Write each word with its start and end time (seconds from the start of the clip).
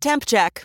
Temp 0.00 0.24
check. 0.26 0.64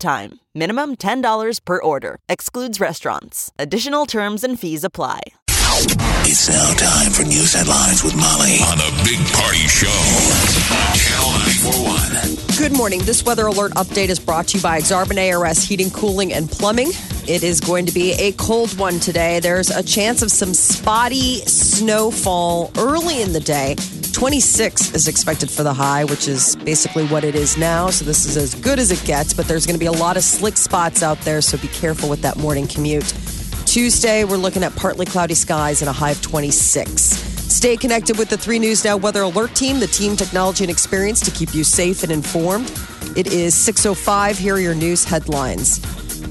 time. 0.01 0.39
Minimum 0.53 0.97
$10 0.97 1.63
per 1.63 1.81
order. 1.81 2.19
Excludes 2.27 2.81
restaurants. 2.81 3.53
Additional 3.57 4.05
terms 4.05 4.43
and 4.43 4.59
fees 4.59 4.83
apply. 4.83 5.21
It's 6.23 6.49
now 6.49 6.73
time 6.73 7.11
for 7.13 7.23
news 7.23 7.53
headlines 7.53 8.03
with 8.03 8.15
Molly 8.15 8.59
on 8.67 8.77
the 8.77 8.91
Big 9.05 9.19
Party 9.31 9.65
Show. 9.67 9.87
Channel 10.93 11.31
941. 11.39 12.57
Good 12.57 12.77
morning. 12.77 12.99
This 13.03 13.23
weather 13.23 13.45
alert 13.47 13.71
update 13.73 14.09
is 14.09 14.19
brought 14.19 14.49
to 14.49 14.57
you 14.57 14.63
by 14.63 14.79
Exarban 14.79 15.17
ARS 15.17 15.63
Heating, 15.63 15.89
Cooling, 15.89 16.33
and 16.33 16.51
Plumbing. 16.51 16.89
It 17.27 17.43
is 17.43 17.59
going 17.61 17.85
to 17.85 17.93
be 17.93 18.13
a 18.13 18.33
cold 18.33 18.77
one 18.77 18.99
today. 18.99 19.39
There's 19.39 19.69
a 19.69 19.81
chance 19.81 20.21
of 20.21 20.31
some 20.31 20.53
spotty 20.53 21.39
snowfall 21.45 22.71
early 22.77 23.21
in 23.21 23.31
the 23.31 23.39
day. 23.39 23.75
26 24.11 24.93
is 24.93 25.07
expected 25.07 25.49
for 25.49 25.63
the 25.63 25.73
high, 25.73 26.03
which 26.05 26.27
is 26.27 26.55
basically 26.57 27.05
what 27.07 27.23
it 27.23 27.35
is 27.35 27.57
now. 27.57 27.89
So 27.89 28.05
this 28.05 28.25
is 28.25 28.37
as 28.37 28.53
good 28.55 28.79
as 28.79 28.91
it 28.91 29.03
gets, 29.05 29.33
but 29.33 29.47
there's 29.47 29.65
going 29.65 29.75
to 29.75 29.79
be 29.79 29.85
a 29.87 29.91
lot 29.91 30.17
of 30.17 30.23
slick 30.23 30.57
spots 30.57 31.01
out 31.01 31.19
there. 31.21 31.41
So 31.41 31.57
be 31.57 31.67
careful 31.69 32.09
with 32.09 32.21
that 32.21 32.37
morning 32.37 32.67
commute. 32.67 33.13
Tuesday, 33.65 34.23
we're 34.23 34.37
looking 34.37 34.63
at 34.63 34.75
partly 34.75 35.05
cloudy 35.05 35.33
skies 35.33 35.81
and 35.81 35.89
a 35.89 35.93
high 35.93 36.11
of 36.11 36.21
26. 36.21 37.01
Stay 37.01 37.77
connected 37.77 38.17
with 38.17 38.29
the 38.29 38.37
3 38.37 38.59
News 38.59 38.83
Now 38.83 38.97
Weather 38.97 39.21
Alert 39.21 39.55
Team, 39.55 39.79
the 39.79 39.87
team, 39.87 40.15
technology, 40.15 40.63
and 40.63 40.71
experience 40.71 41.19
to 41.21 41.31
keep 41.31 41.53
you 41.53 41.63
safe 41.63 42.03
and 42.03 42.11
informed. 42.11 42.71
It 43.15 43.27
is 43.27 43.53
6.05. 43.53 44.37
Here 44.37 44.55
are 44.55 44.59
your 44.59 44.75
news 44.75 45.03
headlines. 45.03 45.79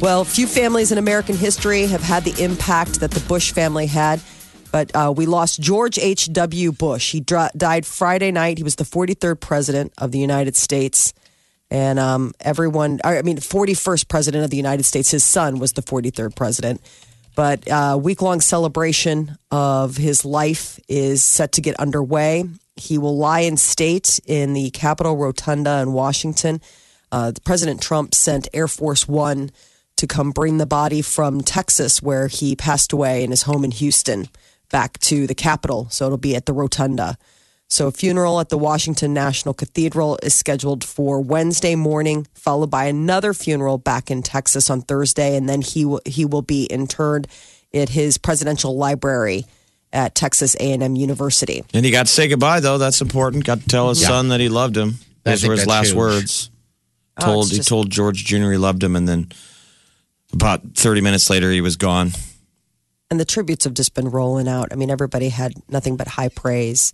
Well, 0.01 0.25
few 0.25 0.47
families 0.47 0.93
in 0.93 0.99
American 0.99 1.37
history 1.37 1.87
have 1.87 2.03
had 2.03 2.25
the 2.25 2.43
impact 2.43 3.01
that 3.01 3.11
the 3.11 3.21
Bush 3.21 3.53
family 3.53 3.87
had. 3.87 4.21
But 4.73 4.95
uh, 4.95 5.13
we 5.17 5.27
lost 5.27 5.61
George 5.61 5.99
H.W. 5.99 6.73
Bush. 6.73 7.13
He 7.13 7.21
dr- 7.21 7.53
died 7.57 7.85
Friday 7.85 8.31
night. 8.31 8.59
He 8.59 8.65
was 8.65 8.77
the 8.77 8.85
43rd 8.85 9.41
president 9.41 9.93
of 9.99 10.13
the 10.13 10.19
United 10.19 10.57
States. 10.57 11.13
And 11.71 11.99
um, 11.99 12.33
everyone, 12.41 13.01
I 13.05 13.23
mean, 13.23 13.39
41st 13.39 14.09
president 14.09 14.45
of 14.45 14.51
the 14.51 14.57
United 14.57 14.85
States. 14.85 15.11
His 15.11 15.25
son 15.25 15.59
was 15.59 15.73
the 15.73 15.83
43rd 15.83 16.35
president. 16.35 16.81
But 17.37 17.69
uh, 17.71 17.99
week 18.01 18.23
long 18.23 18.41
celebration 18.41 19.39
of 19.51 19.97
his 19.97 20.25
life 20.25 20.81
is 20.89 21.23
set 21.23 21.53
to 21.53 21.61
get 21.61 21.79
underway. 21.79 22.45
He 22.77 22.99
will 22.99 23.17
lie 23.17 23.41
in 23.41 23.57
state 23.57 24.21
in 24.27 24.53
the 24.53 24.71
Capitol 24.71 25.17
Rotunda 25.17 25.81
in 25.81 25.93
Washington. 25.93 26.61
Uh, 27.13 27.33
President 27.45 27.81
Trump 27.81 28.15
sent 28.15 28.49
Air 28.53 28.69
Force 28.69 29.07
One 29.07 29.51
to 29.97 30.07
come 30.07 30.31
bring 30.31 30.59
the 30.59 30.67
body 30.67 31.03
from 31.03 31.41
Texas, 31.41 32.03
where 32.03 32.29
he 32.29 32.57
passed 32.57 32.93
away 32.93 33.23
in 33.23 33.31
his 33.31 33.43
home 33.43 33.65
in 33.65 33.71
Houston, 33.71 34.29
back 34.71 34.99
to 35.01 35.27
the 35.27 35.35
Capitol. 35.35 35.89
So 35.91 36.07
it'll 36.07 36.19
be 36.19 36.37
at 36.37 36.47
the 36.47 36.53
Rotunda. 36.53 37.19
So 37.69 37.87
a 37.87 37.93
funeral 37.93 38.41
at 38.41 38.49
the 38.49 38.59
Washington 38.59 39.15
National 39.15 39.55
Cathedral 39.55 40.19
is 40.25 40.35
scheduled 40.35 40.83
for 40.83 41.21
Wednesday 41.21 41.77
morning, 41.77 42.27
followed 42.35 42.69
by 42.69 42.87
another 42.87 43.33
funeral 43.33 43.79
back 43.79 44.11
in 44.11 44.23
Texas 44.23 44.71
on 44.71 44.83
Thursday, 44.83 45.37
and 45.37 45.49
then 45.49 45.61
he 45.61 45.85
will 45.85 46.01
he 46.05 46.25
will 46.25 46.43
be 46.43 46.65
interred 46.65 47.29
at 47.73 47.91
his 47.91 48.19
presidential 48.19 48.77
library 48.77 49.45
at 49.93 50.17
Texas 50.17 50.57
A&M 50.57 50.97
University. 50.97 51.63
And 51.73 51.85
he 51.85 51.93
got 51.93 52.07
to 52.07 52.13
say 52.13 52.27
goodbye, 52.27 52.59
though. 52.59 52.79
That's 52.79 53.01
important. 53.01 53.45
Got 53.45 53.61
to 53.61 53.69
tell 53.69 53.89
his 53.89 54.05
son 54.05 54.29
that 54.29 54.41
he 54.41 54.49
loved 54.49 54.77
him. 54.77 54.95
Those 55.23 55.47
were 55.47 55.53
his 55.53 55.67
last 55.67 55.89
huge. 55.89 55.97
words. 55.97 56.51
Oh, 57.19 57.25
Told 57.25 57.47
it's 57.47 57.57
he 57.57 57.63
told 57.63 57.91
George 57.91 58.25
Jr. 58.25 58.51
he 58.51 58.57
loved 58.57 58.83
him, 58.83 58.97
and 58.97 59.07
then 59.07 59.31
about 60.33 60.63
thirty 60.75 61.01
minutes 61.01 61.31
later 61.31 61.51
he 61.53 61.61
was 61.61 61.77
gone. 61.77 62.11
And 63.11 63.19
the 63.19 63.25
tributes 63.25 63.65
have 63.65 63.75
just 63.75 63.95
been 63.95 64.09
rolling 64.09 64.49
out. 64.49 64.69
I 64.73 64.77
mean, 64.77 64.91
everybody 64.91 65.29
had 65.29 65.53
nothing 65.69 65.97
but 65.97 66.09
high 66.09 66.29
praise. 66.29 66.93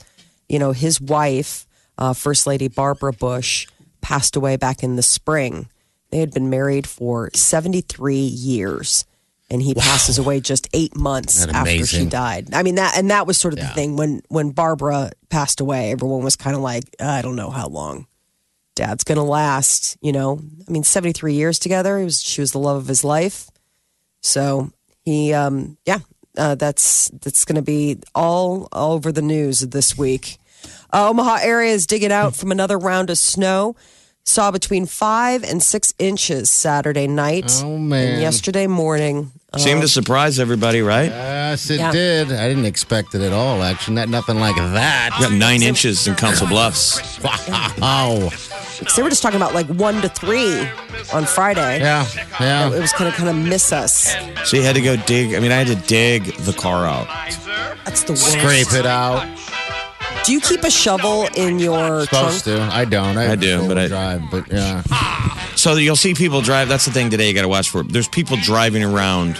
You 0.48 0.58
know, 0.58 0.72
his 0.72 1.00
wife, 1.00 1.66
uh, 1.98 2.14
First 2.14 2.46
Lady 2.46 2.68
Barbara 2.68 3.12
Bush, 3.12 3.66
passed 4.00 4.36
away 4.36 4.56
back 4.56 4.82
in 4.82 4.96
the 4.96 5.02
spring. 5.02 5.68
They 6.10 6.18
had 6.18 6.32
been 6.32 6.48
married 6.48 6.86
for 6.86 7.30
73 7.34 8.16
years. 8.16 9.04
And 9.48 9.62
he 9.62 9.74
passes 9.74 10.18
away 10.18 10.40
just 10.40 10.68
eight 10.72 10.96
months 10.96 11.46
after 11.54 11.70
she 11.86 12.04
died. 12.10 12.48
I 12.52 12.64
mean 12.64 12.76
that, 12.76 12.96
and 12.98 13.10
that 13.10 13.28
was 13.28 13.38
sort 13.38 13.54
of 13.54 13.60
the 13.60 13.66
thing 13.74 13.96
when 13.96 14.22
when 14.28 14.50
Barbara 14.50 15.12
passed 15.28 15.60
away. 15.60 15.92
Everyone 15.92 16.24
was 16.24 16.34
kind 16.34 16.56
of 16.56 16.62
like, 16.62 16.82
I 16.98 17.22
don't 17.22 17.36
know 17.36 17.50
how 17.50 17.68
long 17.68 18.08
Dad's 18.74 19.04
gonna 19.04 19.24
last. 19.24 19.98
You 20.00 20.10
know, 20.10 20.40
I 20.66 20.70
mean, 20.72 20.82
seventy 20.82 21.12
three 21.12 21.34
years 21.34 21.60
together. 21.60 21.96
He 21.98 22.04
was 22.04 22.20
she 22.20 22.40
was 22.40 22.50
the 22.50 22.58
love 22.58 22.76
of 22.76 22.88
his 22.88 23.04
life. 23.04 23.48
So 24.20 24.72
he, 25.06 25.32
um, 25.32 25.78
yeah, 25.86 26.00
uh, 26.36 26.56
that's 26.56 27.08
that's 27.22 27.44
going 27.44 27.56
to 27.56 27.62
be 27.62 27.98
all 28.14 28.68
over 28.72 29.12
the 29.12 29.22
news 29.22 29.60
this 29.60 29.96
week. 29.96 30.38
Uh, 30.92 31.08
Omaha 31.10 31.38
area 31.42 31.72
is 31.72 31.86
digging 31.86 32.12
out 32.12 32.34
from 32.34 32.50
another 32.50 32.76
round 32.76 33.08
of 33.08 33.16
snow. 33.16 33.76
Saw 34.28 34.50
between 34.50 34.86
five 34.86 35.44
and 35.44 35.62
six 35.62 35.94
inches 36.00 36.50
Saturday 36.50 37.06
night 37.06 37.52
Oh, 37.62 37.78
man. 37.78 38.14
and 38.14 38.20
yesterday 38.22 38.66
morning. 38.66 39.30
Seemed 39.56 39.80
to 39.80 39.84
um, 39.84 39.88
surprise 39.88 40.40
everybody, 40.40 40.82
right? 40.82 41.10
Yes, 41.10 41.70
it 41.70 41.78
Yeah. 41.78 41.92
did. 41.92 42.32
I 42.32 42.48
didn't 42.48 42.64
expect 42.64 43.14
it 43.14 43.20
at 43.22 43.32
all, 43.32 43.62
actually. 43.62 43.94
Not, 43.94 44.08
nothing 44.08 44.40
like 44.40 44.56
that. 44.56 45.10
We 45.18 45.26
got 45.26 45.32
nine 45.32 45.62
inches 45.62 46.08
in 46.08 46.16
Council 46.16 46.46
Bluffs. 46.48 47.00
Wow. 47.22 48.30
They 48.94 49.02
were 49.02 49.08
just 49.08 49.22
talking 49.22 49.38
about 49.40 49.54
like 49.54 49.66
one 49.68 50.02
to 50.02 50.08
three 50.10 50.60
on 51.14 51.24
Friday. 51.24 51.80
Yeah, 51.80 52.04
It 52.06 52.26
yeah. 52.40 52.68
was 52.68 52.92
going 52.92 53.10
to 53.10 53.16
kind 53.16 53.30
of 53.30 53.34
miss 53.36 53.72
us. 53.72 54.14
So 54.44 54.58
you 54.58 54.64
had 54.64 54.74
to 54.74 54.82
go 54.82 54.96
dig. 54.96 55.34
I 55.34 55.40
mean, 55.40 55.50
I 55.50 55.54
had 55.56 55.68
to 55.68 55.76
dig 55.86 56.24
the 56.44 56.52
car 56.52 56.84
out. 56.84 57.06
That's 57.86 58.02
the 58.02 58.12
worst. 58.12 58.32
Scrape 58.32 58.74
it 58.78 58.84
out. 58.84 59.26
Do 60.26 60.32
you 60.32 60.40
keep 60.40 60.64
a 60.64 60.70
shovel 60.70 61.28
in 61.36 61.58
your 61.60 62.02
Supposed 62.02 62.44
trunk? 62.44 62.70
to. 62.72 62.76
I 62.76 62.84
don't. 62.84 63.16
I, 63.16 63.32
I 63.32 63.36
do, 63.36 63.66
but 63.68 63.78
I- 63.78 63.86
drive. 63.88 64.22
But 64.30 64.50
yeah, 64.52 64.82
So 65.56 65.74
you'll 65.76 65.96
see 65.96 66.14
people 66.14 66.40
drive. 66.42 66.68
That's 66.68 66.84
the 66.84 66.90
thing 66.90 67.10
today. 67.10 67.28
You 67.28 67.34
got 67.34 67.42
to 67.42 67.48
watch 67.48 67.70
for. 67.70 67.82
There's 67.82 68.08
people 68.08 68.36
driving 68.42 68.82
around 68.84 69.38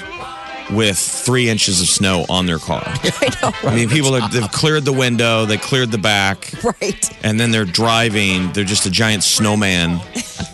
with 0.71 0.99
three 0.99 1.49
inches 1.49 1.81
of 1.81 1.87
snow 1.89 2.25
on 2.29 2.47
their 2.47 2.59
car. 2.59 2.83
I 2.87 3.31
know, 3.43 3.69
I 3.71 3.75
mean, 3.77 3.89
people 3.89 4.15
are, 4.15 4.29
they've 4.29 4.51
cleared 4.51 4.85
the 4.85 4.93
window, 4.93 5.45
they 5.45 5.59
cleared 5.59 5.91
the 5.93 5.99
back, 5.99 6.53
right? 6.65 7.25
and 7.25 7.39
then 7.39 7.51
they're 7.53 7.65
driving. 7.65 8.53
They're 8.53 8.65
just 8.65 8.85
a 8.87 8.91
giant 8.91 9.23
snowman, 9.23 10.01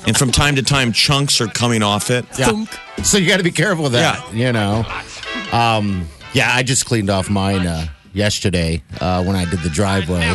and 0.06 0.16
from 0.16 0.31
time 0.31 0.56
to 0.56 0.62
time, 0.62 0.93
chunks 0.93 1.41
are 1.41 1.47
coming 1.47 1.82
off 1.82 2.10
it. 2.10 2.26
yeah. 2.38 2.64
So 3.03 3.16
you 3.19 3.26
got 3.26 3.38
to 3.38 3.43
be 3.44 3.53
careful 3.53 3.84
with 3.84 3.93
that. 3.93 4.22
Yeah. 4.34 4.47
You 4.47 4.53
know. 4.53 5.56
Um. 5.56 6.06
Yeah, 6.34 6.50
I 6.53 6.62
just 6.62 6.87
cleaned 6.87 7.10
off 7.10 7.28
mine 7.28 7.66
uh, 7.66 7.87
yesterday 8.12 8.82
uh, 9.00 9.22
when 9.24 9.36
I 9.36 9.44
did 9.44 9.60
the 9.60 9.68
driveway, 9.70 10.34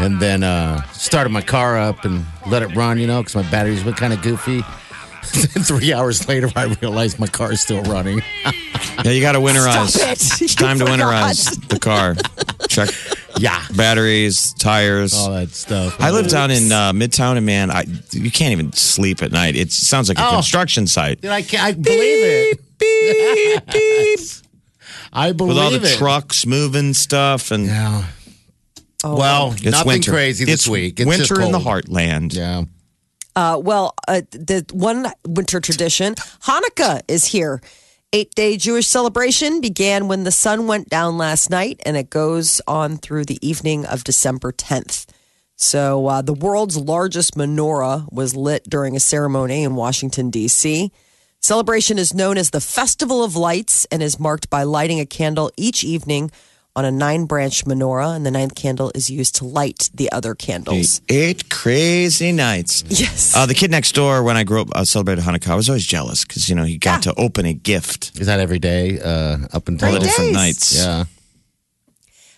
and 0.00 0.20
then 0.20 0.42
uh, 0.42 0.82
started 0.92 1.30
my 1.30 1.42
car 1.42 1.78
up 1.78 2.04
and 2.04 2.24
let 2.48 2.62
it 2.62 2.74
run. 2.76 2.98
You 2.98 3.06
know, 3.06 3.20
because 3.22 3.34
my 3.36 3.48
batteries 3.50 3.84
were 3.84 3.92
kind 3.92 4.12
of 4.12 4.22
goofy. 4.22 4.62
Three 5.22 5.92
hours 5.94 6.28
later, 6.28 6.50
I 6.56 6.64
realized 6.82 7.18
my 7.18 7.26
car 7.28 7.52
is 7.52 7.60
still 7.60 7.82
running. 7.84 8.20
Yeah, 9.04 9.12
you 9.12 9.20
got 9.22 9.32
to 9.32 9.38
winterize. 9.38 9.96
It. 9.96 10.42
It's 10.42 10.54
time 10.54 10.78
to 10.78 10.84
winterize 10.92 11.68
the 11.68 11.78
car. 11.78 12.16
Check 12.68 12.90
Yeah, 13.38 13.64
batteries, 13.74 14.52
tires. 14.54 15.14
all 15.14 15.30
that 15.30 15.50
stuff. 15.50 15.98
I 16.00 16.10
live 16.10 16.28
down 16.28 16.50
in 16.50 16.70
uh, 16.72 16.92
Midtown, 16.92 17.36
and 17.36 17.46
man, 17.46 17.70
I 17.70 17.84
you 18.10 18.30
can't 18.30 18.52
even 18.52 18.72
sleep 18.72 19.22
at 19.22 19.32
night. 19.32 19.56
It 19.56 19.72
sounds 19.72 20.08
like 20.08 20.18
a 20.18 20.26
Oh. 20.26 20.30
construction 20.32 20.86
site 20.86 21.20
Dude, 21.22 21.30
I 21.30 21.40
can't. 21.42 21.62
I 21.62 21.72
believe 21.72 22.58
it. 22.80 24.42
I 25.12 25.32
believe 25.32 25.56
with 25.56 25.58
all 25.62 25.70
the 25.70 25.82
it. 25.82 25.98
trucks 25.98 26.46
moving 26.46 26.94
stuff, 26.94 27.50
and 27.50 27.66
Yeah. 27.66 28.04
Oh, 29.04 29.16
well, 29.16 29.52
it's 29.52 29.64
nothing 29.64 29.86
winter. 29.88 30.12
crazy 30.12 30.44
this 30.44 30.54
it's 30.60 30.68
week. 30.68 31.00
It's 31.00 31.08
winter 31.08 31.24
just 31.34 31.40
in 31.40 31.50
the 31.52 31.58
heartland. 31.58 32.34
Yeah. 32.34 32.64
Uh, 33.34 33.58
well, 33.62 33.94
uh, 34.06 34.20
the 34.30 34.64
one 34.72 35.10
winter 35.26 35.60
tradition, 35.60 36.14
Hanukkah, 36.44 37.02
is 37.08 37.26
here. 37.26 37.60
Eight 38.12 38.34
day 38.34 38.56
Jewish 38.58 38.86
celebration 38.86 39.60
began 39.60 40.06
when 40.06 40.24
the 40.24 40.30
sun 40.30 40.66
went 40.66 40.88
down 40.88 41.16
last 41.18 41.48
night, 41.50 41.80
and 41.86 41.96
it 41.96 42.10
goes 42.10 42.60
on 42.68 42.96
through 42.98 43.24
the 43.24 43.38
evening 43.46 43.86
of 43.86 44.04
December 44.04 44.52
10th. 44.52 45.06
So, 45.56 46.06
uh, 46.06 46.22
the 46.22 46.34
world's 46.34 46.76
largest 46.76 47.34
menorah 47.36 48.06
was 48.12 48.36
lit 48.36 48.64
during 48.68 48.94
a 48.96 49.00
ceremony 49.00 49.62
in 49.64 49.74
Washington, 49.76 50.28
D.C. 50.30 50.92
Celebration 51.44 51.98
is 51.98 52.14
known 52.14 52.38
as 52.38 52.50
the 52.50 52.60
Festival 52.60 53.24
of 53.24 53.34
Lights 53.34 53.84
and 53.90 54.00
is 54.00 54.20
marked 54.20 54.48
by 54.48 54.62
lighting 54.62 55.00
a 55.00 55.06
candle 55.06 55.50
each 55.56 55.82
evening 55.82 56.30
on 56.76 56.84
a 56.84 56.90
nine 56.92 57.24
branch 57.26 57.64
menorah, 57.64 58.14
and 58.14 58.24
the 58.24 58.30
ninth 58.30 58.54
candle 58.54 58.92
is 58.94 59.10
used 59.10 59.34
to 59.34 59.44
light 59.44 59.90
the 59.92 60.10
other 60.12 60.36
candles. 60.36 61.00
Eight 61.08 61.50
crazy 61.50 62.30
nights. 62.30 62.84
Yes. 62.86 63.34
Uh, 63.34 63.44
the 63.44 63.54
kid 63.54 63.72
next 63.72 63.90
door, 63.90 64.22
when 64.22 64.36
I 64.36 64.44
grew 64.44 64.60
up, 64.60 64.68
uh, 64.72 64.84
celebrated 64.84 65.24
Hanukkah. 65.24 65.48
I 65.48 65.54
was 65.56 65.68
always 65.68 65.84
jealous 65.84 66.24
because 66.24 66.48
you 66.48 66.54
know 66.54 66.62
he 66.62 66.78
got 66.78 67.02
to 67.02 67.14
open 67.16 67.44
a 67.44 67.52
gift 67.54 68.12
Is 68.20 68.28
that 68.28 68.38
every 68.38 68.60
day 68.60 69.00
uh, 69.00 69.38
up 69.52 69.66
until 69.66 69.88
all 69.88 69.94
the 69.94 69.98
different 70.00 70.28
days. 70.28 70.34
nights. 70.36 70.76
Yeah. 70.78 71.04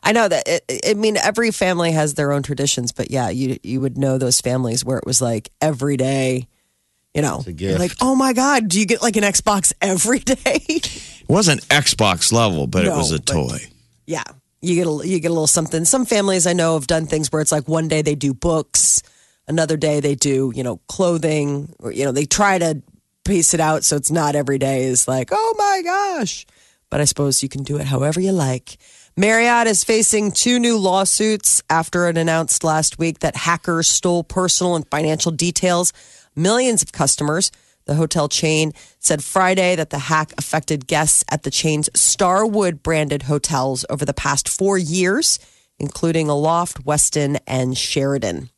I 0.03 0.13
know 0.13 0.29
that. 0.29 0.45
It, 0.49 0.81
I 0.89 0.95
mean, 0.95 1.19
every 1.19 1.51
family 1.51 1.93
has 1.93 2.15
their 2.15 2.33
own 2.33 2.43
traditions, 2.43 2.91
but 2.91 3.11
yeah, 3.11 3.29
you 3.29 3.59
you 3.63 3.83
would 3.83 3.99
know 3.99 4.17
those 4.17 4.41
families 4.41 4.83
where 4.83 4.97
it 4.97 5.05
was 5.05 5.21
like 5.21 5.51
every 5.61 5.99
day. 5.99 6.49
You 7.15 7.23
know, 7.23 7.43
like 7.79 7.93
oh 8.01 8.17
my 8.17 8.33
god, 8.33 8.69
do 8.69 8.81
you 8.81 8.87
get 8.87 9.01
like 9.01 9.17
an 9.17 9.23
Xbox 9.23 9.73
every 9.81 10.19
day? 10.35 10.37
It 10.67 11.29
wasn't 11.29 11.63
Xbox 11.69 12.33
level, 12.33 12.67
but 12.67 12.85
it 12.85 12.91
was 12.91 13.13
a 13.13 13.21
toy. 13.21 13.59
yeah, 14.07 14.25
you 14.61 14.75
get 14.75 14.87
a, 14.89 15.09
you 15.09 15.21
get 15.21 15.29
a 15.29 15.33
little 15.33 15.47
something. 15.47 15.85
Some 15.85 16.07
families 16.07 16.47
I 16.47 16.55
know 16.55 16.75
have 16.75 16.89
done 16.89 17.07
things 17.07 17.31
where 17.31 17.41
it's 17.41 17.53
like 17.53 17.69
one 17.69 17.87
day 17.87 18.03
they 18.03 18.17
do 18.17 18.35
books, 18.35 19.03
another 19.47 19.77
day 19.77 20.01
they 20.01 20.17
do 20.17 20.53
you 20.57 20.65
know 20.65 20.79
clothing, 20.89 21.73
or 21.79 21.93
you 21.93 22.05
know 22.05 22.11
they 22.13 22.25
try 22.27 22.59
to 22.59 22.83
piece 23.25 23.55
it 23.55 23.61
out 23.61 23.85
so 23.85 23.97
it's 23.97 24.11
not 24.11 24.35
every 24.35 24.59
day 24.59 24.83
is 24.83 25.07
like 25.07 25.29
oh 25.31 25.55
my 25.57 25.83
gosh. 25.85 26.47
But 26.91 27.01
I 27.01 27.05
suppose 27.05 27.43
you 27.43 27.49
can 27.49 27.63
do 27.63 27.79
it 27.79 27.87
however 27.87 28.21
you 28.21 28.33
like. 28.33 28.77
Marriott 29.17 29.69
is 29.69 29.85
facing 29.85 30.33
two 30.33 30.59
new 30.59 30.77
lawsuits 30.77 31.63
after 31.71 32.09
it 32.09 32.19
announced 32.19 32.65
last 32.65 32.99
week 32.99 33.21
that 33.21 33.37
hackers 33.37 33.87
stole 33.89 34.25
personal 34.25 34.75
and 34.75 34.87
financial 34.89 35.31
details 35.31 35.93
millions 36.37 36.83
of 36.83 36.93
customers. 36.93 37.51
The 37.87 37.95
hotel 37.95 38.29
chain 38.29 38.73
said 38.99 39.23
Friday 39.23 39.77
that 39.77 39.91
the 39.91 39.99
hack 39.99 40.33
affected 40.39 40.87
guests 40.87 41.25
at 41.31 41.43
the 41.43 41.51
chain's 41.51 41.91
Starwood 41.95 42.83
branded 42.83 43.25
hotels 43.25 43.85
over 43.91 44.05
the 44.05 44.15
past 44.15 44.49
four 44.49 44.79
years, 44.79 45.39
including 45.79 46.29
Aloft, 46.29 46.85
Westin, 46.85 47.39
and 47.47 47.77
Sheraton. 47.77 48.51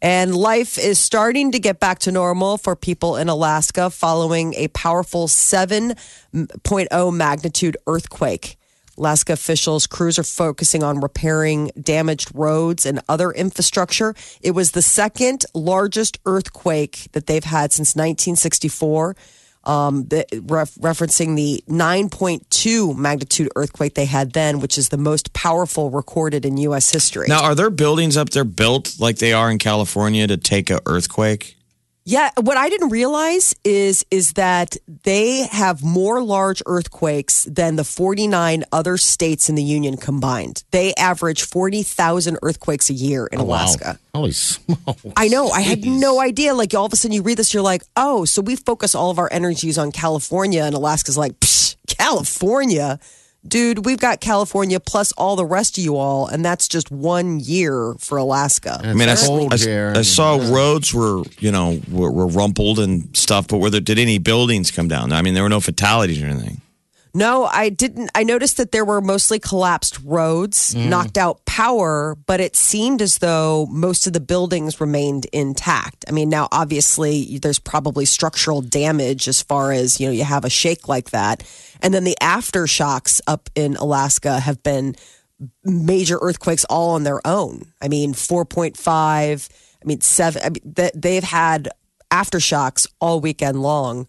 And 0.00 0.34
life 0.36 0.76
is 0.76 0.98
starting 0.98 1.52
to 1.52 1.58
get 1.58 1.80
back 1.80 1.98
to 2.00 2.12
normal 2.12 2.58
for 2.58 2.76
people 2.76 3.16
in 3.16 3.28
Alaska 3.30 3.88
following 3.88 4.54
a 4.54 4.68
powerful 4.68 5.28
7.0 5.28 7.16
magnitude 7.16 7.76
earthquake. 7.86 8.56
Alaska 8.98 9.32
officials, 9.32 9.86
crews 9.86 10.18
are 10.18 10.24
focusing 10.24 10.82
on 10.82 11.00
repairing 11.00 11.70
damaged 11.80 12.30
roads 12.34 12.86
and 12.86 13.00
other 13.08 13.30
infrastructure. 13.30 14.14
It 14.40 14.52
was 14.52 14.72
the 14.72 14.82
second 14.82 15.44
largest 15.54 16.18
earthquake 16.26 17.08
that 17.12 17.26
they've 17.26 17.44
had 17.44 17.72
since 17.72 17.94
1964. 17.94 19.16
Um, 19.64 20.04
the, 20.08 20.26
ref, 20.44 20.74
referencing 20.74 21.36
the 21.36 21.64
9.2 21.68 22.96
magnitude 22.96 23.48
earthquake 23.56 23.94
they 23.94 24.04
had 24.04 24.34
then, 24.34 24.60
which 24.60 24.76
is 24.76 24.90
the 24.90 24.98
most 24.98 25.32
powerful 25.32 25.90
recorded 25.90 26.44
in 26.44 26.58
U.S. 26.58 26.90
history. 26.90 27.28
Now, 27.28 27.42
are 27.42 27.54
there 27.54 27.70
buildings 27.70 28.18
up 28.18 28.30
there 28.30 28.44
built 28.44 29.00
like 29.00 29.16
they 29.16 29.32
are 29.32 29.50
in 29.50 29.58
California 29.58 30.26
to 30.26 30.36
take 30.36 30.68
a 30.68 30.80
earthquake? 30.84 31.56
Yeah, 32.06 32.30
what 32.38 32.58
I 32.58 32.68
didn't 32.68 32.90
realize 32.90 33.54
is 33.64 34.04
is 34.10 34.34
that 34.34 34.76
they 35.04 35.46
have 35.46 35.82
more 35.82 36.22
large 36.22 36.62
earthquakes 36.66 37.44
than 37.44 37.76
the 37.76 37.84
49 37.84 38.64
other 38.72 38.98
states 38.98 39.48
in 39.48 39.54
the 39.54 39.62
union 39.62 39.96
combined. 39.96 40.64
They 40.70 40.92
average 40.94 41.42
40,000 41.42 42.38
earthquakes 42.42 42.90
a 42.90 42.92
year 42.92 43.26
in 43.26 43.40
oh, 43.40 43.44
Alaska. 43.44 43.98
Wow. 44.12 44.20
Holy 44.20 44.32
smokes. 44.32 45.02
I 45.16 45.28
know. 45.28 45.48
I 45.48 45.62
had 45.62 45.86
no 45.86 46.20
idea. 46.20 46.52
Like 46.52 46.74
all 46.74 46.84
of 46.84 46.92
a 46.92 46.96
sudden 46.96 47.14
you 47.14 47.22
read 47.22 47.38
this, 47.38 47.54
you're 47.54 47.62
like, 47.62 47.82
oh, 47.96 48.26
so 48.26 48.42
we 48.42 48.56
focus 48.56 48.94
all 48.94 49.10
of 49.10 49.18
our 49.18 49.32
energies 49.32 49.78
on 49.78 49.90
California, 49.90 50.62
and 50.62 50.74
Alaska's 50.74 51.16
like, 51.16 51.40
Psh, 51.40 51.76
California, 51.86 53.00
dude. 53.46 53.84
We've 53.84 53.98
got 53.98 54.20
California 54.20 54.80
plus 54.80 55.12
all 55.12 55.36
the 55.36 55.44
rest 55.44 55.78
of 55.78 55.84
you 55.84 55.96
all, 55.96 56.26
and 56.26 56.44
that's 56.44 56.68
just 56.68 56.90
one 56.90 57.40
year 57.40 57.94
for 57.98 58.18
Alaska. 58.18 58.80
I 58.82 58.94
mean, 58.94 59.08
I, 59.08 59.16
cold 59.16 59.54
I- 59.54 59.56
here. 59.56 59.92
I 59.94 60.02
saw 60.02 60.36
uh, 60.36 60.50
roads 60.50 60.92
were, 60.92 61.22
you 61.38 61.52
know, 61.52 61.80
were, 61.90 62.10
were 62.10 62.26
rumpled 62.26 62.78
and 62.78 63.16
stuff, 63.16 63.48
but 63.48 63.58
were 63.58 63.70
there, 63.70 63.80
did 63.80 63.98
any 63.98 64.18
buildings 64.18 64.70
come 64.70 64.88
down? 64.88 65.12
I 65.12 65.22
mean, 65.22 65.34
there 65.34 65.42
were 65.42 65.48
no 65.48 65.60
fatalities 65.60 66.22
or 66.22 66.26
anything. 66.26 66.60
No, 67.16 67.44
I 67.44 67.68
didn't. 67.68 68.10
I 68.16 68.24
noticed 68.24 68.56
that 68.56 68.72
there 68.72 68.84
were 68.84 69.00
mostly 69.00 69.38
collapsed 69.38 70.00
roads, 70.04 70.74
mm. 70.74 70.88
knocked 70.88 71.16
out 71.16 71.44
power, 71.44 72.16
but 72.26 72.40
it 72.40 72.56
seemed 72.56 73.00
as 73.00 73.18
though 73.18 73.66
most 73.70 74.08
of 74.08 74.12
the 74.12 74.20
buildings 74.20 74.80
remained 74.80 75.26
intact. 75.32 76.04
I 76.08 76.10
mean, 76.10 76.28
now 76.28 76.48
obviously 76.50 77.38
there's 77.38 77.60
probably 77.60 78.04
structural 78.04 78.62
damage 78.62 79.28
as 79.28 79.42
far 79.42 79.70
as, 79.70 80.00
you 80.00 80.08
know, 80.08 80.12
you 80.12 80.24
have 80.24 80.44
a 80.44 80.50
shake 80.50 80.88
like 80.88 81.10
that. 81.10 81.44
And 81.84 81.94
then 81.94 82.02
the 82.02 82.16
aftershocks 82.20 83.20
up 83.28 83.48
in 83.54 83.76
Alaska 83.76 84.40
have 84.40 84.62
been 84.64 84.96
major 85.64 86.18
earthquakes 86.20 86.64
all 86.64 86.90
on 86.96 87.04
their 87.04 87.20
own. 87.26 87.72
I 87.80 87.88
mean, 87.88 88.14
4.5, 88.14 89.48
I 89.82 89.86
mean, 89.86 90.00
seven, 90.00 90.42
I 90.42 90.48
mean, 90.50 90.90
they've 90.94 91.22
had 91.22 91.68
aftershocks 92.10 92.86
all 93.00 93.20
weekend 93.20 93.60
long 93.60 94.06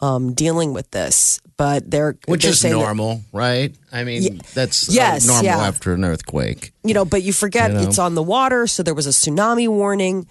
um, 0.00 0.34
dealing 0.34 0.72
with 0.72 0.90
this, 0.90 1.38
but 1.56 1.88
they're 1.88 2.16
Which 2.26 2.42
they're 2.42 2.50
is 2.52 2.58
saying 2.60 2.74
that- 2.74 2.80
normal, 2.80 3.20
right? 3.32 3.72
I 3.92 4.02
mean, 4.02 4.40
that's 4.54 4.88
uh, 4.88 4.92
Yes, 4.92 5.26
normal 5.26 5.44
yeah. 5.44 5.58
after 5.58 5.94
an 5.94 6.04
earthquake. 6.04 6.72
you 6.82 6.92
know, 6.94 7.04
but 7.04 7.22
you 7.22 7.32
forget 7.32 7.70
You 7.70 7.76
know? 7.78 7.82
it's 7.84 7.98
on 8.00 8.16
the 8.16 8.22
water, 8.22 8.66
so 8.66 8.82
there 8.82 8.94
was 8.94 9.06
a 9.06 9.10
tsunami 9.10 9.68
warning. 9.68 10.26